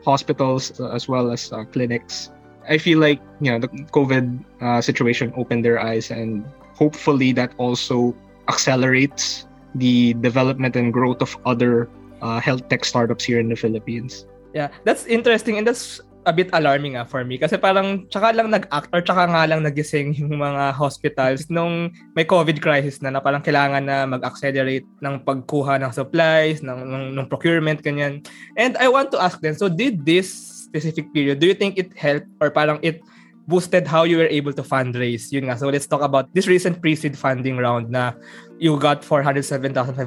hospitals 0.05 0.81
uh, 0.81 0.91
as 0.91 1.09
well 1.09 1.31
as 1.31 1.53
uh, 1.53 1.65
clinics. 1.65 2.31
I 2.69 2.79
feel 2.79 2.99
like 2.99 3.21
you 3.41 3.51
know 3.51 3.59
the 3.59 3.69
COVID 3.91 4.45
uh, 4.61 4.81
situation 4.81 5.33
opened 5.37 5.65
their 5.65 5.81
eyes, 5.81 6.11
and 6.11 6.45
hopefully 6.75 7.33
that 7.33 7.53
also 7.59 8.15
accelerates 8.49 9.47
the 9.75 10.15
development 10.21 10.77
and 10.77 10.93
growth 10.93 11.23
of 11.23 11.37
other 11.47 11.89
uh, 12.21 12.41
health 12.41 12.69
tech 12.69 12.85
startups 12.85 13.25
here 13.25 13.41
in 13.41 13.49
the 13.49 13.57
Philippines. 13.57 14.27
Yeah, 14.55 14.69
that's 14.85 15.07
interesting 15.07 15.57
and 15.59 15.67
that's 15.67 16.01
a 16.23 16.33
bit 16.33 16.51
alarming 16.55 16.95
ah 16.95 17.07
for 17.07 17.27
me 17.27 17.35
kasi 17.35 17.59
parang 17.59 18.07
tsaka 18.07 18.31
lang 18.31 18.51
nag-act 18.51 18.89
or 18.95 19.03
tsaka 19.03 19.27
nga 19.27 19.43
lang 19.47 19.67
nagising 19.67 20.15
yung 20.21 20.39
mga 20.39 20.71
hospitals 20.75 21.51
nung 21.51 21.91
may 22.15 22.23
COVID 22.23 22.63
crisis 22.63 23.03
na 23.03 23.11
na 23.11 23.21
parang 23.21 23.43
kailangan 23.43 23.83
na 23.83 24.07
mag-accelerate 24.07 24.87
ng 25.03 25.15
pagkuha 25.27 25.83
ng 25.83 25.93
supplies, 25.93 26.63
ng, 26.63 26.79
ng, 26.79 27.05
ng 27.19 27.27
procurement, 27.27 27.83
ganyan. 27.83 28.23
And 28.55 28.79
I 28.79 28.87
want 28.87 29.11
to 29.13 29.19
ask 29.19 29.43
them, 29.43 29.59
so 29.59 29.67
did 29.67 30.07
this 30.07 30.31
specific 30.71 31.11
period, 31.11 31.43
do 31.43 31.51
you 31.51 31.59
think 31.59 31.77
it 31.77 31.91
helped 31.99 32.31
or 32.39 32.51
parang 32.51 32.79
it 32.81 33.03
boosted 33.49 33.87
how 33.87 34.05
you 34.05 34.19
were 34.19 34.31
able 34.31 34.53
to 34.53 34.63
fundraise. 34.63 35.33
Yun 35.35 35.51
nga. 35.51 35.59
So 35.59 35.69
let's 35.69 35.87
talk 35.87 36.03
about 36.03 36.31
this 36.35 36.47
recent 36.47 36.81
pre-seed 36.81 37.19
funding 37.19 37.59
round 37.59 37.91
na 37.91 38.15
you 38.63 38.79
got 38.79 39.03
$407,500 39.03 40.07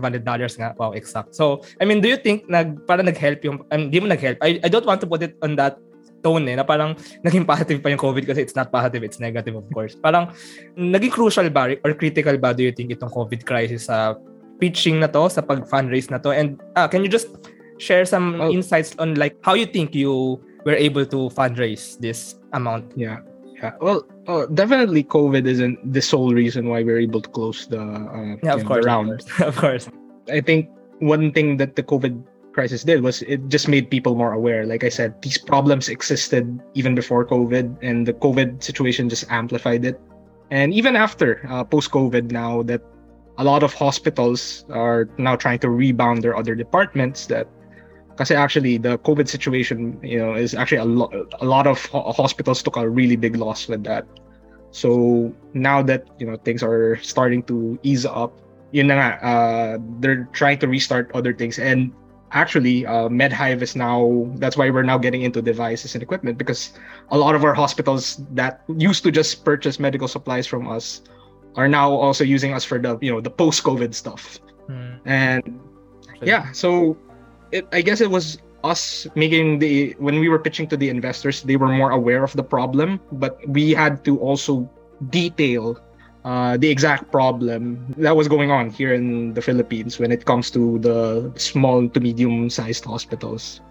nga. 0.60 0.74
Wow, 0.80 0.96
exact. 0.96 1.36
So, 1.36 1.62
I 1.82 1.86
mean, 1.86 2.00
do 2.00 2.08
you 2.08 2.16
think 2.16 2.48
nag, 2.48 2.88
para 2.88 3.04
nag-help 3.04 3.44
yung, 3.44 3.68
um, 3.72 3.92
di 3.92 4.00
mo 4.00 4.08
nag-help? 4.08 4.40
I, 4.40 4.60
I 4.64 4.70
don't 4.72 4.86
want 4.86 5.02
to 5.04 5.08
put 5.08 5.24
it 5.24 5.36
on 5.44 5.60
that 5.60 5.76
tone 6.26 6.50
eh, 6.50 6.58
na 6.58 6.66
parang 6.66 6.98
naging 7.22 7.46
positive 7.46 7.78
pa 7.86 7.94
yung 7.94 8.02
COVID 8.02 8.26
kasi 8.26 8.42
it's 8.42 8.58
not 8.58 8.74
positive, 8.74 9.06
it's 9.06 9.22
negative 9.22 9.54
of 9.54 9.70
course. 9.70 9.94
Parang 9.94 10.34
naging 10.74 11.14
crucial 11.14 11.46
ba 11.54 11.78
or 11.86 11.94
critical 11.94 12.34
ba 12.42 12.58
do 12.58 12.66
you 12.66 12.74
think 12.74 12.90
itong 12.90 13.14
COVID 13.14 13.46
crisis 13.46 13.86
sa 13.86 14.18
pitching 14.58 14.98
na 14.98 15.06
to, 15.06 15.30
sa 15.30 15.46
pag-fundraise 15.46 16.10
na 16.10 16.18
to? 16.18 16.34
And 16.34 16.58
ah, 16.74 16.90
can 16.90 17.06
you 17.06 17.12
just 17.14 17.30
share 17.78 18.06
some 18.06 18.42
oh. 18.42 18.50
insights 18.50 18.96
on 18.98 19.16
like 19.16 19.38
how 19.44 19.54
you 19.54 19.66
think 19.68 19.94
you 19.94 20.42
were 20.66 20.76
able 20.76 21.06
to 21.06 21.30
fundraise 21.30 21.98
this 22.00 22.36
amount. 22.54 22.92
Yeah. 22.96 23.20
Yeah. 23.56 23.74
Well, 23.80 24.04
uh, 24.28 24.48
definitely 24.48 25.04
COVID 25.06 25.48
isn't 25.48 25.94
the 25.94 26.02
sole 26.02 26.34
reason 26.34 26.68
why 26.68 26.84
we're 26.84 27.00
able 27.00 27.22
to 27.22 27.30
close 27.30 27.68
the 27.68 27.80
uh, 27.80 28.36
yeah, 28.44 28.54
of 28.54 28.66
course, 28.66 28.86
round. 28.86 29.24
Of 29.40 29.56
course. 29.56 29.88
I 30.28 30.42
think 30.42 30.70
one 31.00 31.32
thing 31.32 31.58
that 31.58 31.76
the 31.76 31.84
COVID 31.84 32.20
crisis 32.56 32.88
did 32.88 33.04
was 33.04 33.22
it 33.28 33.52
just 33.52 33.68
made 33.68 33.92
people 33.92 34.16
more 34.16 34.32
aware. 34.32 34.66
Like 34.66 34.88
I 34.88 34.90
said, 34.90 35.22
these 35.22 35.38
problems 35.38 35.92
existed 35.92 36.48
even 36.74 36.96
before 36.96 37.28
COVID, 37.28 37.76
and 37.84 38.08
the 38.08 38.16
COVID 38.16 38.64
situation 38.64 39.12
just 39.12 39.28
amplified 39.30 39.84
it. 39.84 40.00
And 40.50 40.74
even 40.74 40.96
after 40.96 41.44
uh, 41.52 41.68
post 41.68 41.92
COVID, 41.92 42.32
now 42.32 42.64
that 42.64 42.80
a 43.38 43.44
lot 43.44 43.62
of 43.62 43.76
hospitals 43.76 44.64
are 44.72 45.12
now 45.20 45.36
trying 45.36 45.60
to 45.60 45.70
rebound 45.70 46.24
their 46.24 46.40
other 46.40 46.56
departments 46.56 47.28
that 47.28 47.52
because 48.16 48.32
actually 48.32 48.80
the 48.80 48.98
COVID 49.04 49.28
situation, 49.28 50.00
you 50.00 50.18
know, 50.18 50.34
is 50.40 50.56
actually 50.56 50.80
a 50.80 50.88
lot. 50.88 51.12
A 51.44 51.46
lot 51.46 51.68
of 51.68 51.84
hospitals 51.92 52.64
took 52.64 52.80
a 52.80 52.88
really 52.88 53.20
big 53.20 53.36
loss 53.36 53.68
with 53.68 53.84
that. 53.84 54.08
So 54.72 55.36
now 55.52 55.84
that 55.84 56.08
you 56.20 56.26
know 56.26 56.40
things 56.40 56.64
are 56.64 56.96
starting 57.04 57.44
to 57.52 57.76
ease 57.84 58.08
up, 58.08 58.32
yun 58.72 58.88
na 58.88 58.96
nga, 58.96 59.10
uh, 59.20 59.72
they're 60.00 60.32
trying 60.32 60.64
to 60.64 60.68
restart 60.72 61.12
other 61.12 61.36
things. 61.36 61.60
And 61.60 61.92
actually, 62.36 62.86
uh, 62.86 63.08
MedHive 63.10 63.64
is 63.64 63.76
now. 63.76 64.30
That's 64.36 64.56
why 64.58 64.70
we're 64.70 64.84
now 64.84 65.00
getting 65.00 65.24
into 65.24 65.42
devices 65.42 65.96
and 65.96 66.04
equipment 66.04 66.38
because 66.38 66.78
a 67.10 67.18
lot 67.18 67.34
of 67.34 67.44
our 67.44 67.56
hospitals 67.56 68.22
that 68.36 68.62
used 68.68 69.04
to 69.04 69.12
just 69.12 69.44
purchase 69.44 69.80
medical 69.80 70.08
supplies 70.08 70.46
from 70.46 70.68
us 70.68 71.02
are 71.56 71.68
now 71.68 71.90
also 71.90 72.24
using 72.24 72.54
us 72.54 72.64
for 72.64 72.78
the 72.78 73.00
you 73.02 73.10
know 73.10 73.22
the 73.22 73.32
post-COVID 73.32 73.96
stuff. 73.96 74.38
Hmm. 74.68 75.00
And 75.06 75.60
yeah, 76.22 76.52
so 76.52 76.98
it, 77.52 77.66
I 77.72 77.82
guess 77.82 78.02
it 78.02 78.12
was 78.12 78.38
us 78.64 79.08
making 79.16 79.60
the 79.60 79.96
when 79.98 80.20
we 80.20 80.28
were 80.28 80.40
pitching 80.40 80.68
to 80.70 80.78
the 80.78 80.90
investors, 80.90 81.42
they 81.42 81.56
were 81.56 81.70
more 81.70 81.92
aware 81.92 82.24
of 82.24 82.34
the 82.34 82.44
problem, 82.44 83.00
but 83.14 83.40
we 83.48 83.72
had 83.72 84.04
to 84.06 84.20
also 84.20 84.70
detail 85.10 85.80
uh, 86.26 86.58
the 86.58 86.70
exact 86.70 87.12
problem 87.12 87.94
that 87.98 88.16
was 88.16 88.28
going 88.28 88.50
on 88.52 88.70
here 88.70 88.94
in 88.94 89.34
the 89.34 89.42
Philippines 89.42 90.00
when 90.00 90.12
it 90.12 90.26
comes 90.26 90.50
to 90.52 90.80
the 90.80 91.32
small 91.38 91.88
to 91.88 92.00
medium 92.00 92.50
sized 92.50 92.84
hospitals. 92.84 93.62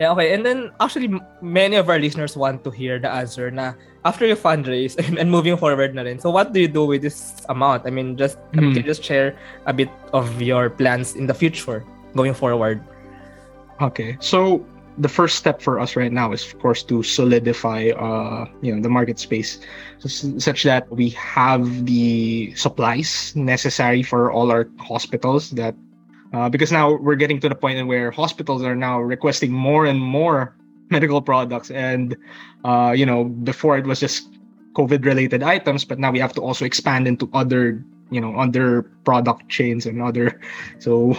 Yeah, 0.00 0.12
okay. 0.12 0.34
And 0.34 0.44
then 0.44 0.72
actually 0.80 1.08
many 1.40 1.76
of 1.76 1.88
our 1.88 1.98
listeners 1.98 2.36
want 2.36 2.64
to 2.64 2.70
hear 2.70 2.98
the 2.98 3.08
answer 3.08 3.50
na 3.50 3.72
after 4.04 4.26
you 4.26 4.36
fundraise 4.36 4.96
and, 4.96 5.18
and 5.20 5.30
moving 5.30 5.56
forward 5.56 5.94
na 5.94 6.02
rin. 6.02 6.18
So 6.18 6.30
what 6.30 6.52
do 6.52 6.60
you 6.60 6.68
do 6.68 6.84
with 6.84 7.00
this 7.00 7.44
amount? 7.48 7.86
I 7.86 7.90
mean, 7.90 8.16
just. 8.16 8.36
I 8.52 8.60
mean, 8.60 8.74
can 8.74 8.82
you 8.82 8.88
just 8.88 9.04
share 9.04 9.36
a 9.64 9.72
bit 9.72 9.88
of 10.12 10.40
your 10.40 10.68
plans 10.68 11.14
in 11.14 11.26
the 11.28 11.34
future? 11.34 11.84
going 12.16 12.34
forward? 12.34 12.82
Okay, 13.80 14.16
so 14.20 14.64
the 14.98 15.08
first 15.08 15.36
step 15.36 15.60
for 15.60 15.78
us 15.78 15.96
right 15.96 16.12
now 16.12 16.32
is 16.32 16.46
of 16.46 16.58
course 16.58 16.82
to 16.82 17.02
solidify 17.02 17.88
uh 17.90 18.46
you 18.62 18.74
know 18.74 18.80
the 18.80 18.88
market 18.88 19.18
space 19.18 19.60
such 19.98 20.62
that 20.62 20.90
we 20.90 21.10
have 21.10 21.86
the 21.86 22.52
supplies 22.54 23.32
necessary 23.36 24.02
for 24.02 24.32
all 24.32 24.50
our 24.50 24.68
hospitals 24.78 25.50
that 25.50 25.74
uh, 26.32 26.48
because 26.48 26.72
now 26.72 26.92
we're 26.92 27.16
getting 27.16 27.40
to 27.40 27.48
the 27.48 27.54
point 27.54 27.86
where 27.86 28.10
hospitals 28.10 28.62
are 28.62 28.74
now 28.74 29.00
requesting 29.00 29.52
more 29.52 29.86
and 29.86 30.00
more 30.00 30.56
medical 30.90 31.20
products 31.20 31.70
and 31.70 32.16
uh 32.64 32.92
you 32.96 33.04
know 33.04 33.24
before 33.24 33.76
it 33.76 33.84
was 33.84 34.00
just 34.00 34.30
covid 34.72 35.04
related 35.04 35.42
items 35.42 35.84
but 35.84 35.98
now 35.98 36.10
we 36.10 36.18
have 36.18 36.32
to 36.32 36.40
also 36.40 36.64
expand 36.64 37.06
into 37.06 37.28
other 37.34 37.84
you 38.10 38.20
know 38.20 38.36
other 38.36 38.82
product 39.04 39.48
chains 39.48 39.84
and 39.84 40.00
other 40.00 40.40
so 40.78 41.16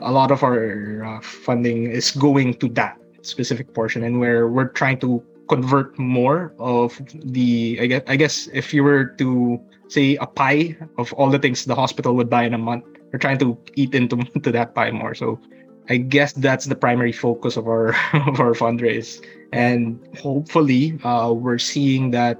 a 0.00 0.10
lot 0.10 0.30
of 0.30 0.42
our 0.42 1.04
uh, 1.04 1.20
funding 1.20 1.90
is 1.90 2.10
going 2.12 2.54
to 2.54 2.68
that 2.68 2.96
specific 3.22 3.72
portion 3.74 4.04
and 4.04 4.20
where 4.20 4.48
we're 4.48 4.68
trying 4.68 4.98
to 5.00 5.22
convert 5.48 5.98
more 5.98 6.54
of 6.58 7.00
the 7.12 7.78
I 7.80 7.86
guess 7.86 8.02
I 8.06 8.16
guess 8.16 8.48
if 8.52 8.72
you 8.72 8.84
were 8.84 9.04
to 9.18 9.60
say 9.88 10.16
a 10.16 10.26
pie 10.26 10.76
of 10.98 11.12
all 11.14 11.30
the 11.30 11.38
things 11.38 11.64
the 11.64 11.74
hospital 11.74 12.14
would 12.16 12.30
buy 12.30 12.44
in 12.44 12.54
a 12.54 12.58
month 12.58 12.84
we're 13.12 13.18
trying 13.18 13.38
to 13.38 13.58
eat 13.74 13.94
into 13.94 14.16
to 14.44 14.50
that 14.52 14.74
pie 14.74 14.90
more 14.90 15.14
so 15.14 15.40
I 15.88 15.96
guess 15.96 16.32
that's 16.32 16.66
the 16.66 16.76
primary 16.76 17.12
focus 17.12 17.56
of 17.56 17.66
our 17.66 17.88
of 18.30 18.40
our 18.40 18.54
fundraise 18.54 19.24
and 19.52 19.98
hopefully 20.16 20.98
uh, 21.04 21.32
we're 21.32 21.58
seeing 21.58 22.12
that 22.12 22.38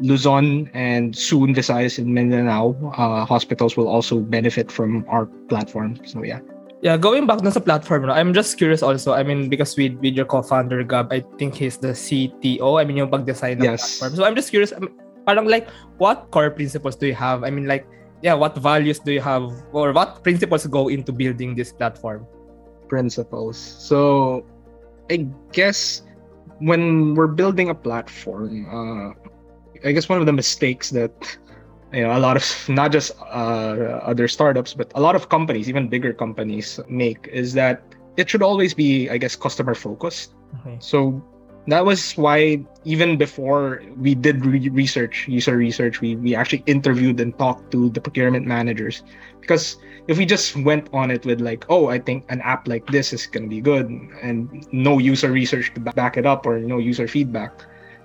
Luzon 0.00 0.70
and 0.72 1.14
soon 1.14 1.54
Visayas 1.54 1.98
and 1.98 2.08
Mindanao 2.08 2.74
uh, 2.96 3.24
hospitals 3.26 3.76
will 3.76 3.88
also 3.88 4.20
benefit 4.20 4.72
from 4.72 5.04
our 5.08 5.26
platform. 5.26 6.00
So 6.06 6.24
yeah. 6.24 6.40
Yeah, 6.80 6.96
going 6.96 7.26
back 7.26 7.44
to 7.44 7.50
the 7.50 7.60
platform, 7.60 8.06
no, 8.06 8.12
I'm 8.12 8.32
just 8.32 8.56
curious 8.56 8.82
also. 8.82 9.12
I 9.12 9.22
mean, 9.22 9.48
because 9.48 9.76
with, 9.76 10.00
with 10.00 10.14
your 10.14 10.24
co-founder 10.24 10.82
Gab, 10.84 11.12
I 11.12 11.20
think 11.36 11.54
he's 11.54 11.76
the 11.76 11.92
CTO. 11.92 12.80
I 12.80 12.84
mean, 12.84 12.96
yung 12.96 13.10
pag-design 13.10 13.60
ng 13.60 13.64
yes. 13.64 13.98
platform. 13.98 14.16
So 14.16 14.24
I'm 14.24 14.34
just 14.34 14.48
curious, 14.48 14.72
um, 14.72 14.88
parang 15.26 15.44
like, 15.44 15.68
what 15.98 16.30
core 16.30 16.50
principles 16.50 16.96
do 16.96 17.06
you 17.06 17.14
have? 17.14 17.44
I 17.44 17.50
mean, 17.50 17.66
like, 17.66 17.86
yeah, 18.22 18.32
what 18.32 18.56
values 18.56 18.98
do 18.98 19.12
you 19.12 19.20
have, 19.20 19.52
or 19.72 19.92
what 19.92 20.24
principles 20.24 20.66
go 20.66 20.88
into 20.88 21.12
building 21.12 21.54
this 21.54 21.70
platform? 21.72 22.26
Principles. 22.88 23.58
So, 23.58 24.46
I 25.10 25.28
guess 25.52 26.02
when 26.60 27.14
we're 27.14 27.28
building 27.28 27.68
a 27.68 27.74
platform, 27.74 28.64
uh, 28.72 29.12
I 29.84 29.92
guess 29.92 30.08
one 30.08 30.20
of 30.20 30.24
the 30.24 30.32
mistakes 30.32 30.88
that 30.90 31.12
you 31.92 32.02
know 32.02 32.16
a 32.16 32.18
lot 32.18 32.36
of 32.36 32.44
not 32.68 32.92
just 32.92 33.12
uh, 33.20 34.00
other 34.02 34.28
startups 34.28 34.74
but 34.74 34.90
a 34.94 35.00
lot 35.00 35.16
of 35.16 35.28
companies 35.28 35.68
even 35.68 35.88
bigger 35.88 36.12
companies 36.12 36.80
make 36.88 37.28
is 37.32 37.52
that 37.54 37.82
it 38.16 38.28
should 38.28 38.42
always 38.42 38.74
be 38.74 39.08
i 39.10 39.16
guess 39.16 39.36
customer 39.36 39.74
focused 39.74 40.34
okay. 40.60 40.76
so 40.80 41.22
that 41.66 41.84
was 41.84 42.12
why 42.16 42.58
even 42.84 43.16
before 43.18 43.82
we 43.96 44.14
did 44.14 44.44
re- 44.44 44.68
research 44.70 45.28
user 45.28 45.56
research 45.56 46.00
we, 46.00 46.16
we 46.16 46.34
actually 46.34 46.62
interviewed 46.66 47.20
and 47.20 47.36
talked 47.38 47.70
to 47.70 47.90
the 47.90 48.00
procurement 48.00 48.46
managers 48.46 49.02
because 49.40 49.76
if 50.08 50.16
we 50.16 50.24
just 50.24 50.56
went 50.56 50.88
on 50.92 51.10
it 51.10 51.24
with 51.26 51.40
like 51.40 51.64
oh 51.68 51.88
i 51.88 51.98
think 51.98 52.24
an 52.28 52.40
app 52.40 52.66
like 52.66 52.86
this 52.86 53.12
is 53.12 53.26
going 53.26 53.44
to 53.44 53.48
be 53.48 53.60
good 53.60 53.86
and 54.22 54.66
no 54.72 54.98
user 54.98 55.30
research 55.30 55.72
to 55.74 55.80
back 55.80 56.16
it 56.16 56.24
up 56.24 56.46
or 56.46 56.58
no 56.58 56.78
user 56.78 57.06
feedback 57.06 57.52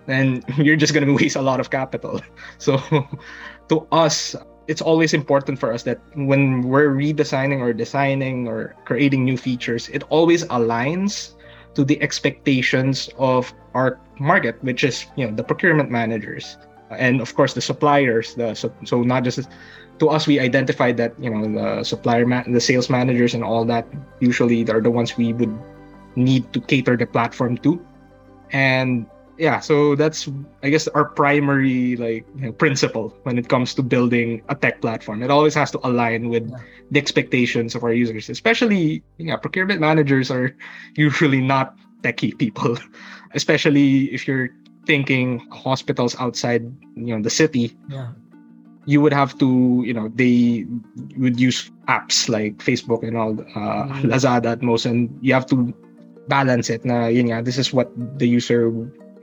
then 0.06 0.44
you're 0.58 0.76
just 0.76 0.94
going 0.94 1.06
to 1.06 1.13
waste 1.13 1.36
a 1.36 1.41
lot 1.41 1.60
of 1.60 1.70
capital. 1.70 2.22
So 2.58 2.80
to 3.70 3.88
us, 3.91 4.36
it's 4.68 4.82
always 4.82 5.13
important 5.13 5.60
for 5.60 5.72
us 5.74 5.84
that 5.84 6.00
when 6.15 6.62
we're 6.62 6.89
redesigning 6.89 7.60
or 7.60 7.74
designing 7.74 8.48
or 8.48 8.76
creating 8.86 9.24
new 9.24 9.38
features, 9.38 9.89
it 9.89 10.04
always 10.10 10.44
aligns 10.46 11.36
to 11.76 11.84
the 11.84 12.02
expectations 12.02 13.10
of 13.18 13.54
our 13.74 14.00
market, 14.20 14.58
which 14.63 14.84
is 14.84 15.06
you 15.15 15.28
know 15.28 15.36
the 15.36 15.44
procurement 15.44 15.91
managers. 15.91 16.58
and 16.91 17.20
of 17.20 17.34
course 17.36 17.54
the 17.54 17.62
suppliers. 17.62 18.36
The 18.36 18.54
so, 18.54 18.72
so 18.86 19.02
not 19.02 19.24
just 19.26 19.50
to 20.00 20.10
us, 20.10 20.28
we 20.28 20.39
identified 20.39 20.98
that 20.98 21.13
you 21.20 21.30
know 21.30 21.44
the 21.44 21.84
supplier, 21.84 22.26
ma- 22.26 22.46
the 22.48 22.62
sales 22.62 22.89
managers, 22.89 23.34
and 23.34 23.44
all 23.44 23.65
that 23.65 23.88
usually 24.20 24.63
are 24.70 24.82
the 24.82 24.91
ones 24.91 25.18
we 25.18 25.34
would 25.34 25.52
need 26.15 26.52
to 26.54 26.62
cater 26.62 26.96
the 26.96 27.06
platform 27.06 27.58
to, 27.65 27.82
and 28.52 29.06
yeah 29.38 29.60
so 29.60 29.95
that's 29.95 30.30
i 30.63 30.69
guess 30.69 30.88
our 30.89 31.06
primary 31.06 31.95
like 31.98 32.26
you 32.36 32.48
know, 32.48 32.52
principle 32.52 33.15
when 33.24 33.38
it 33.38 33.50
comes 33.50 33.74
to 33.74 33.84
building 33.84 34.41
a 34.50 34.56
tech 34.56 34.82
platform 34.82 35.21
it 35.21 35.32
always 35.32 35.54
has 35.54 35.71
to 35.71 35.80
align 35.88 36.30
with 36.30 36.50
yeah. 36.50 36.58
the 36.91 37.00
expectations 37.00 37.76
of 37.76 37.84
our 37.84 37.93
users 37.93 38.30
especially 38.30 39.04
yeah 39.17 39.36
procurement 39.36 39.82
managers 39.82 40.32
are 40.32 40.56
usually 40.95 41.41
not 41.41 41.76
techie 42.02 42.38
people 42.38 42.78
especially 43.34 44.06
if 44.13 44.28
you're 44.28 44.50
thinking 44.86 45.39
hospitals 45.52 46.15
outside 46.19 46.63
you 46.95 47.15
know 47.15 47.21
the 47.21 47.30
city 47.30 47.76
yeah 47.89 48.12
you 48.86 49.02
would 49.02 49.13
have 49.13 49.38
to 49.38 49.82
you 49.86 49.93
know 49.93 50.10
they 50.13 50.65
would 51.17 51.39
use 51.39 51.71
apps 51.88 52.30
like 52.30 52.58
facebook 52.58 53.02
and 53.02 53.17
all 53.17 53.34
uh, 53.34 53.89
mm-hmm. 53.89 54.08
lazada 54.08 54.54
at 54.54 54.62
most 54.62 54.86
and 54.86 55.10
you 55.21 55.34
have 55.34 55.45
to 55.45 55.74
balance 56.28 56.69
it 56.69 56.86
na 56.86 57.06
yun 57.06 57.30
nga, 57.30 57.41
this 57.41 57.58
is 57.58 57.74
what 57.74 57.89
the 58.17 58.28
user 58.28 58.69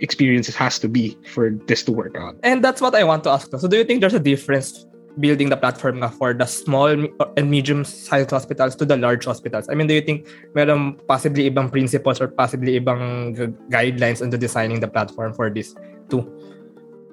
experiences 0.03 0.55
has 0.55 0.79
to 0.81 0.88
be 0.88 1.17
for 1.33 1.51
this 1.67 1.83
to 1.85 1.93
work 1.93 2.17
out. 2.17 2.37
And 2.43 2.62
that's 2.62 2.81
what 2.81 2.95
I 2.95 3.05
want 3.05 3.25
to 3.25 3.31
ask. 3.31 3.51
So 3.57 3.69
do 3.69 3.77
you 3.77 3.85
think 3.85 4.01
there's 4.01 4.15
a 4.15 4.21
difference 4.21 4.85
building 5.21 5.49
the 5.49 5.57
platform 5.57 6.01
for 6.19 6.33
the 6.35 6.47
small 6.47 6.88
and 7.37 7.51
medium-sized 7.51 8.31
hospitals 8.31 8.75
to 8.77 8.85
the 8.85 8.97
large 8.97 9.25
hospitals? 9.25 9.69
I 9.71 9.75
mean, 9.75 9.87
do 9.87 9.95
you 9.95 10.01
think 10.01 10.27
meron 10.55 10.99
possibly 11.07 11.49
ibang 11.51 11.71
principles 11.71 12.21
or 12.21 12.29
possibly 12.29 12.81
ibang 12.81 13.37
guidelines 13.71 14.21
into 14.21 14.37
designing 14.37 14.81
the 14.81 14.88
platform 14.88 15.33
for 15.33 15.49
this 15.49 15.75
too? 16.11 16.27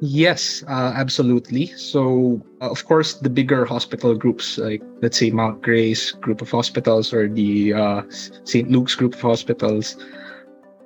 Yes, 0.02 0.64
uh, 0.70 0.94
absolutely. 0.96 1.68
So, 1.76 2.42
uh, 2.62 2.72
of 2.72 2.86
course, 2.86 3.16
the 3.16 3.30
bigger 3.30 3.66
hospital 3.66 4.16
groups, 4.16 4.58
like 4.58 4.82
let's 5.02 5.20
say 5.20 5.30
Mount 5.30 5.62
Grace 5.62 6.12
Group 6.12 6.42
of 6.42 6.50
Hospitals 6.50 7.12
or 7.14 7.28
the 7.28 7.74
uh, 7.74 8.02
St. 8.46 8.72
Luke's 8.72 8.96
Group 8.96 9.14
of 9.14 9.22
Hospitals, 9.22 9.98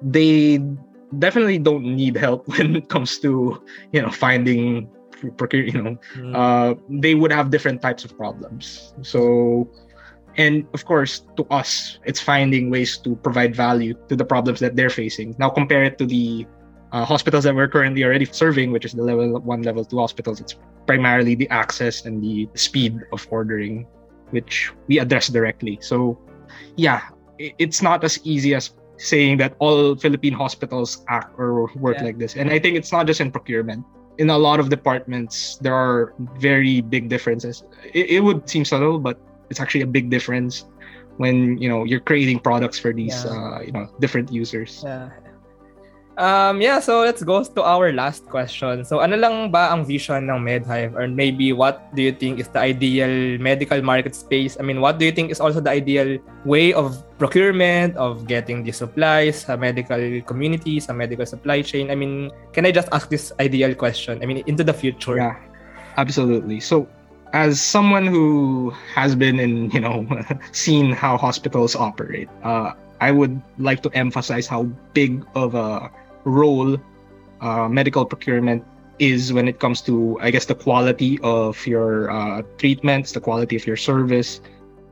they 0.02 0.58
definitely 1.20 1.58
don't 1.58 1.84
need 1.84 2.16
help 2.18 2.48
when 2.58 2.76
it 2.76 2.90
comes 2.90 3.20
to 3.20 3.62
you 3.92 4.02
know 4.02 4.10
finding 4.10 4.90
procure 5.38 5.64
you 5.64 5.82
know 5.82 5.98
mm. 6.16 6.36
uh, 6.36 6.76
they 6.90 7.16
would 7.16 7.32
have 7.32 7.50
different 7.50 7.82
types 7.82 8.04
of 8.04 8.18
problems. 8.18 8.94
So 9.02 9.70
and 10.36 10.66
of 10.74 10.86
course 10.86 11.26
to 11.38 11.46
us 11.52 12.00
it's 12.06 12.20
finding 12.20 12.70
ways 12.70 12.98
to 12.98 13.16
provide 13.18 13.56
value 13.56 13.94
to 14.10 14.16
the 14.16 14.26
problems 14.26 14.60
that 14.60 14.76
they're 14.76 14.90
facing. 14.90 15.36
Now 15.38 15.50
compare 15.50 15.84
it 15.84 15.98
to 16.00 16.06
the 16.06 16.46
uh, 16.92 17.06
hospitals 17.06 17.44
that 17.46 17.56
we're 17.56 17.68
currently 17.68 18.04
already 18.04 18.26
serving 18.26 18.72
which 18.72 18.86
is 18.86 18.94
the 18.94 19.04
level 19.04 19.40
one 19.42 19.62
level 19.62 19.86
two 19.86 20.00
hospitals. 20.00 20.42
It's 20.42 20.56
primarily 20.86 21.36
the 21.36 21.50
access 21.50 22.06
and 22.06 22.22
the 22.22 22.50
speed 22.56 23.00
of 23.14 23.26
ordering 23.32 23.88
which 24.32 24.72
we 24.88 25.00
address 25.00 25.28
directly. 25.28 25.80
So 25.82 26.20
yeah 26.76 27.02
it's 27.40 27.82
not 27.82 28.04
as 28.04 28.20
easy 28.24 28.54
as 28.56 28.74
saying 28.98 29.38
that 29.38 29.56
all 29.60 29.96
Philippine 29.96 30.34
hospitals 30.34 31.04
act 31.08 31.34
or 31.38 31.72
work 31.76 31.98
yeah. 31.98 32.04
like 32.04 32.18
this. 32.18 32.36
And 32.36 32.50
I 32.50 32.60
think 32.60 32.76
it's 32.78 32.92
not 32.92 33.08
just 33.08 33.22
in 33.22 33.32
procurement. 33.32 33.86
In 34.18 34.30
a 34.30 34.38
lot 34.38 34.60
of 34.60 34.70
departments, 34.70 35.58
there 35.58 35.74
are 35.74 36.14
very 36.38 36.82
big 36.82 37.10
differences. 37.10 37.64
It, 37.94 38.10
it 38.12 38.20
would 38.22 38.48
seem 38.48 38.64
subtle, 38.64 39.00
but 39.00 39.20
it's 39.50 39.60
actually 39.60 39.82
a 39.82 39.88
big 39.88 40.10
difference 40.10 40.66
when 41.18 41.58
you 41.58 41.70
know 41.70 41.84
you're 41.84 42.00
creating 42.00 42.40
products 42.40 42.80
for 42.80 42.94
these 42.94 43.26
yeah. 43.26 43.32
uh, 43.32 43.60
you 43.62 43.72
know 43.72 43.90
different 44.00 44.32
users. 44.32 44.82
Yeah. 44.84 45.10
Um, 46.18 46.62
yeah, 46.62 46.80
so 46.80 47.02
let's 47.02 47.24
go 47.24 47.44
to 47.44 47.62
our 47.64 47.92
last 47.92 48.30
question. 48.30 48.86
So 48.86 49.02
ano 49.02 49.18
lang 49.18 49.50
ba 49.50 49.74
ang 49.74 49.86
vision 49.86 50.30
ng 50.30 50.46
MedHive? 50.46 50.94
Or 50.94 51.08
maybe 51.08 51.54
what 51.54 51.82
do 51.96 52.06
you 52.06 52.14
think 52.14 52.40
is 52.40 52.48
the 52.50 52.62
ideal 52.62 53.42
medical 53.42 53.82
market 53.82 54.14
space? 54.14 54.58
I 54.60 54.64
mean, 54.64 54.82
what 54.82 55.00
do 55.00 55.06
you 55.06 55.12
think 55.12 55.32
is 55.32 55.42
also 55.42 55.60
the 55.60 55.74
ideal 55.74 56.22
way 56.46 56.74
of 56.74 57.02
procurement, 57.18 57.98
of 57.98 58.28
getting 58.28 58.62
the 58.64 58.72
supplies 58.72 59.50
sa 59.50 59.58
medical 59.58 60.22
community, 60.30 60.80
sa 60.80 60.94
medical 60.94 61.26
supply 61.26 61.66
chain? 61.66 61.90
I 61.90 61.96
mean, 61.96 62.30
can 62.54 62.66
I 62.66 62.72
just 62.72 62.90
ask 62.94 63.10
this 63.10 63.34
ideal 63.40 63.74
question? 63.74 64.22
I 64.22 64.26
mean, 64.30 64.46
into 64.46 64.64
the 64.64 64.74
future. 64.74 65.18
Yeah, 65.18 65.38
absolutely. 65.98 66.62
So 66.62 66.86
as 67.34 67.58
someone 67.60 68.06
who 68.06 68.70
has 68.94 69.16
been 69.16 69.40
in, 69.40 69.72
you 69.72 69.82
know, 69.82 70.06
seen 70.52 70.94
how 70.94 71.18
hospitals 71.18 71.76
operate, 71.76 72.30
uh, 72.44 72.78
I 73.02 73.12
would 73.12 73.42
like 73.58 73.82
to 73.84 73.92
emphasize 73.98 74.48
how 74.48 74.64
big 74.94 75.26
of 75.36 75.56
a 75.56 75.92
role 76.26 76.78
uh, 77.42 77.68
medical 77.68 78.06
procurement 78.06 78.64
is 79.00 79.34
when 79.34 79.48
it 79.48 79.60
comes 79.60 79.82
to, 79.82 80.18
I 80.22 80.32
guess, 80.32 80.46
the 80.46 80.56
quality 80.56 81.20
of 81.24 81.66
your 81.68 82.12
uh, 82.12 82.42
treatments, 82.58 83.12
the 83.12 83.20
quality 83.20 83.56
of 83.56 83.66
your 83.66 83.76
service, 83.76 84.40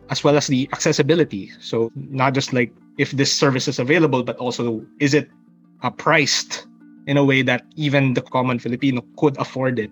as 0.10 0.24
well 0.24 0.36
as 0.36 0.48
the 0.48 0.68
accessibility. 0.74 1.52
So, 1.62 1.92
not 1.96 2.34
just 2.34 2.52
like 2.52 2.74
if 2.98 3.12
this 3.12 3.32
service 3.32 3.68
is 3.68 3.80
available, 3.80 4.24
but 4.24 4.38
also 4.38 4.86
is 5.00 5.14
it 5.14 5.30
uh, 5.84 5.90
priced 5.90 6.68
in 7.08 7.18
a 7.18 7.24
way 7.24 7.42
that 7.42 7.66
even 7.76 8.14
the 8.14 8.22
common 8.22 8.60
Filipino 8.60 9.02
could 9.18 9.38
afford 9.40 9.80
it. 9.80 9.92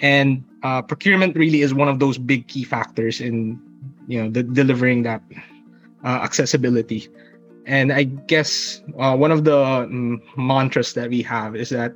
And 0.00 0.44
uh, 0.62 0.82
procurement 0.82 1.36
really 1.36 1.62
is 1.62 1.72
one 1.72 1.88
of 1.88 1.98
those 1.98 2.18
big 2.18 2.48
key 2.48 2.64
factors 2.64 3.20
in, 3.20 3.60
you 4.08 4.22
know, 4.22 4.30
the, 4.30 4.42
delivering 4.42 5.02
that 5.04 5.22
uh, 6.04 6.20
accessibility. 6.22 7.08
And 7.66 7.92
I 7.92 8.04
guess 8.04 8.82
uh, 8.98 9.16
one 9.16 9.30
of 9.30 9.44
the 9.44 9.58
um, 9.58 10.22
mantras 10.36 10.94
that 10.94 11.10
we 11.10 11.22
have 11.22 11.54
is 11.54 11.70
that 11.70 11.94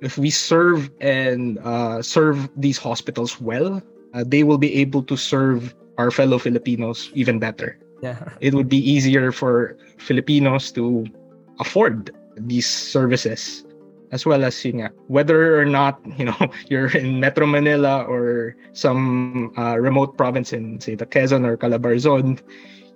if 0.00 0.18
we 0.18 0.30
serve 0.30 0.90
and 1.00 1.58
uh, 1.58 2.02
serve 2.02 2.48
these 2.56 2.78
hospitals 2.78 3.40
well, 3.40 3.82
uh, 4.14 4.24
they 4.26 4.42
will 4.44 4.58
be 4.58 4.74
able 4.76 5.02
to 5.04 5.16
serve 5.16 5.74
our 5.96 6.10
fellow 6.10 6.38
Filipinos 6.38 7.10
even 7.14 7.38
better. 7.38 7.78
Yeah. 8.02 8.30
It 8.40 8.54
would 8.54 8.68
be 8.68 8.78
easier 8.78 9.32
for 9.32 9.76
Filipinos 9.98 10.70
to 10.72 11.06
afford 11.58 12.14
these 12.36 12.68
services 12.68 13.64
as 14.10 14.24
well 14.24 14.44
as 14.44 14.64
you 14.64 14.72
know, 14.72 14.88
whether 15.08 15.60
or 15.60 15.64
not 15.64 16.00
you 16.16 16.24
know 16.24 16.36
you're 16.68 16.88
in 16.96 17.20
Metro 17.20 17.46
Manila 17.46 18.04
or 18.04 18.56
some 18.72 19.52
uh, 19.58 19.76
remote 19.78 20.16
province 20.16 20.52
in 20.52 20.80
say 20.80 20.94
the 20.94 21.06
Quezon 21.06 21.44
or 21.46 21.56
Calabarzon, 21.56 22.40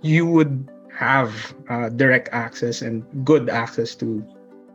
you 0.00 0.26
would 0.26 0.68
have 0.94 1.54
uh, 1.68 1.88
direct 1.88 2.28
access 2.32 2.82
and 2.82 3.04
good 3.24 3.48
access 3.48 3.94
to 3.96 4.24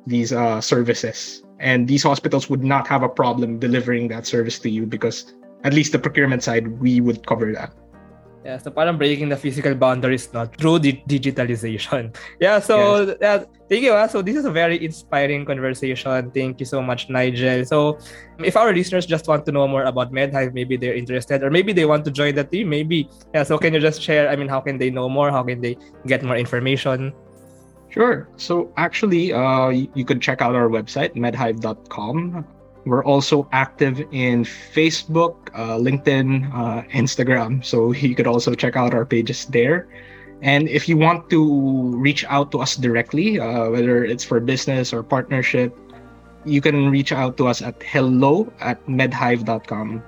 these 0.05 0.33
uh, 0.33 0.61
services. 0.61 1.43
And 1.59 1.87
these 1.87 2.03
hospitals 2.03 2.49
would 2.49 2.63
not 2.63 2.87
have 2.87 3.03
a 3.03 3.09
problem 3.09 3.59
delivering 3.59 4.07
that 4.09 4.25
service 4.25 4.59
to 4.59 4.69
you 4.69 4.85
because 4.85 5.33
at 5.63 5.73
least 5.73 5.91
the 5.91 5.99
procurement 5.99 6.43
side, 6.43 6.79
we 6.79 7.01
would 7.01 7.25
cover 7.25 7.51
that. 7.53 7.73
Yeah, 8.45 8.57
so 8.57 8.71
parang 8.71 8.97
breaking 8.97 9.29
the 9.29 9.35
physical 9.35 9.75
boundaries 9.75 10.31
not 10.31 10.55
through 10.55 10.79
di- 10.79 11.03
digitalization. 11.07 12.15
Yeah, 12.39 12.59
so 12.59 13.03
yes. 13.03 13.17
yeah, 13.19 13.37
thank 13.67 13.83
you. 13.83 13.91
Ah. 13.91 14.07
So 14.07 14.21
this 14.21 14.37
is 14.37 14.45
a 14.45 14.51
very 14.51 14.79
inspiring 14.83 15.43
conversation. 15.43 16.31
Thank 16.31 16.59
you 16.61 16.65
so 16.65 16.81
much, 16.81 17.09
Nigel. 17.09 17.65
So 17.65 17.99
if 18.39 18.55
our 18.55 18.71
listeners 18.71 19.05
just 19.05 19.27
want 19.27 19.45
to 19.47 19.51
know 19.51 19.67
more 19.67 19.83
about 19.83 20.13
MedHive, 20.13 20.53
maybe 20.53 20.77
they're 20.77 20.95
interested 20.95 21.43
or 21.43 21.51
maybe 21.51 21.73
they 21.73 21.85
want 21.85 22.05
to 22.05 22.11
join 22.11 22.35
the 22.35 22.45
team, 22.45 22.69
maybe. 22.69 23.09
Yeah, 23.33 23.43
so 23.43 23.57
can 23.57 23.73
you 23.73 23.81
just 23.81 24.01
share, 24.01 24.29
I 24.29 24.35
mean, 24.35 24.47
how 24.47 24.61
can 24.61 24.77
they 24.77 24.91
know 24.91 25.09
more? 25.09 25.31
How 25.31 25.43
can 25.43 25.59
they 25.59 25.75
get 26.05 26.23
more 26.23 26.37
information? 26.37 27.11
Sure. 27.89 28.29
So 28.37 28.71
actually, 28.77 29.33
uh, 29.33 29.69
you 29.69 30.05
can 30.05 30.19
check 30.19 30.41
out 30.41 30.55
our 30.55 30.69
website, 30.69 31.15
medhive.com. 31.15 32.45
We're 32.87 33.03
also 33.03 33.47
active 33.51 33.99
in 34.11 34.43
Facebook, 34.43 35.35
uh, 35.53 35.75
LinkedIn, 35.75 36.47
uh, 36.55 36.87
Instagram. 36.95 37.63
So 37.63 37.91
you 37.91 38.15
could 38.15 38.27
also 38.27 38.55
check 38.55 38.75
out 38.75 38.93
our 38.93 39.05
pages 39.05 39.45
there. 39.45 39.87
And 40.41 40.69
if 40.69 40.87
you 40.87 40.97
want 40.97 41.29
to 41.31 41.97
reach 41.97 42.23
out 42.25 42.51
to 42.51 42.59
us 42.59 42.75
directly, 42.75 43.39
uh, 43.39 43.69
whether 43.69 44.05
it's 44.05 44.23
for 44.23 44.39
business 44.39 44.93
or 44.93 45.03
partnership, 45.03 45.75
you 46.45 46.61
can 46.61 46.89
reach 46.89 47.11
out 47.11 47.37
to 47.37 47.47
us 47.47 47.61
at 47.61 47.81
hello 47.83 48.51
at 48.61 48.79
medhive.com. 48.85 50.03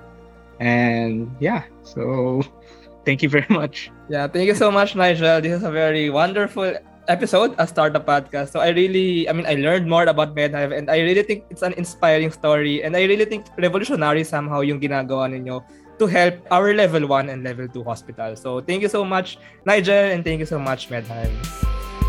And 0.60 1.34
yeah, 1.40 1.64
so 1.82 2.42
thank 3.04 3.22
you 3.22 3.28
very 3.28 3.48
much. 3.50 3.90
Yeah, 4.08 4.28
thank 4.28 4.46
you 4.46 4.54
so 4.54 4.70
much, 4.70 4.94
Nigel. 4.94 5.40
This 5.40 5.58
is 5.58 5.62
a 5.62 5.70
very 5.70 6.10
wonderful 6.10 6.74
episode, 7.10 7.58
a 7.58 7.66
startup 7.66 8.06
podcast. 8.06 8.54
So 8.54 8.60
I 8.62 8.70
really, 8.70 9.28
I 9.28 9.32
mean, 9.34 9.44
I 9.44 9.58
learned 9.58 9.90
more 9.90 10.06
about 10.06 10.34
MedHive 10.34 10.70
and 10.70 10.88
I 10.88 11.02
really 11.02 11.22
think 11.22 11.44
it's 11.50 11.62
an 11.62 11.74
inspiring 11.74 12.30
story 12.30 12.82
and 12.86 12.96
I 12.96 13.04
really 13.04 13.26
think 13.26 13.50
revolutionary 13.58 14.22
somehow 14.22 14.62
yung 14.62 14.80
ginagawa 14.80 15.28
ninyo 15.34 15.60
to 15.98 16.06
help 16.06 16.40
our 16.50 16.72
level 16.72 17.04
1 17.04 17.28
and 17.28 17.44
level 17.44 17.68
2 17.68 17.84
hospitals. 17.84 18.40
So 18.40 18.62
thank 18.62 18.80
you 18.80 18.88
so 18.88 19.04
much, 19.04 19.36
Nigel, 19.66 20.14
and 20.14 20.24
thank 20.24 20.40
you 20.40 20.48
so 20.48 20.58
much, 20.58 20.88
MedHive. 20.88 21.34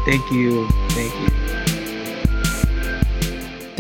Thank 0.06 0.24
you. 0.32 0.70
Thank 0.96 1.12
you. 1.12 1.51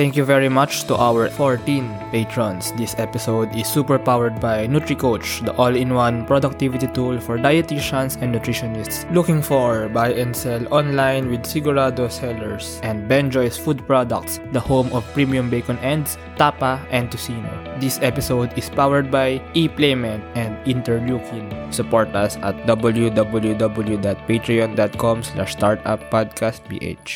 Thank 0.01 0.17
you 0.17 0.25
very 0.25 0.49
much 0.49 0.89
to 0.89 0.97
our 0.97 1.29
14 1.29 1.85
patrons. 2.09 2.73
This 2.73 2.97
episode 2.97 3.53
is 3.53 3.69
super 3.69 4.01
powered 4.01 4.41
by 4.41 4.65
NutriCoach, 4.65 5.45
the 5.45 5.53
all-in-one 5.61 6.25
productivity 6.25 6.89
tool 6.89 7.21
for 7.21 7.37
dietitians 7.37 8.17
and 8.17 8.33
nutritionists 8.33 9.05
looking 9.13 9.45
for 9.45 9.93
buy 9.93 10.09
and 10.17 10.33
sell 10.35 10.65
online 10.73 11.29
with 11.29 11.45
Sigurado 11.45 12.09
sellers, 12.09 12.81
and 12.81 13.05
Benjoy's 13.07 13.61
Food 13.61 13.85
Products, 13.85 14.41
the 14.57 14.59
home 14.59 14.89
of 14.89 15.05
premium 15.13 15.53
bacon 15.53 15.77
ends, 15.85 16.17
tapa, 16.35 16.81
and 16.89 17.11
tocino. 17.11 17.53
This 17.79 17.99
episode 18.01 18.57
is 18.57 18.73
powered 18.73 19.11
by 19.13 19.37
ePlayment 19.53 20.25
and 20.33 20.57
Interleukin. 20.65 21.45
Support 21.69 22.17
us 22.17 22.41
at 22.41 22.57
www.patreon.com 22.65 25.17
slash 25.21 25.55
startuppodcastph. 25.55 27.13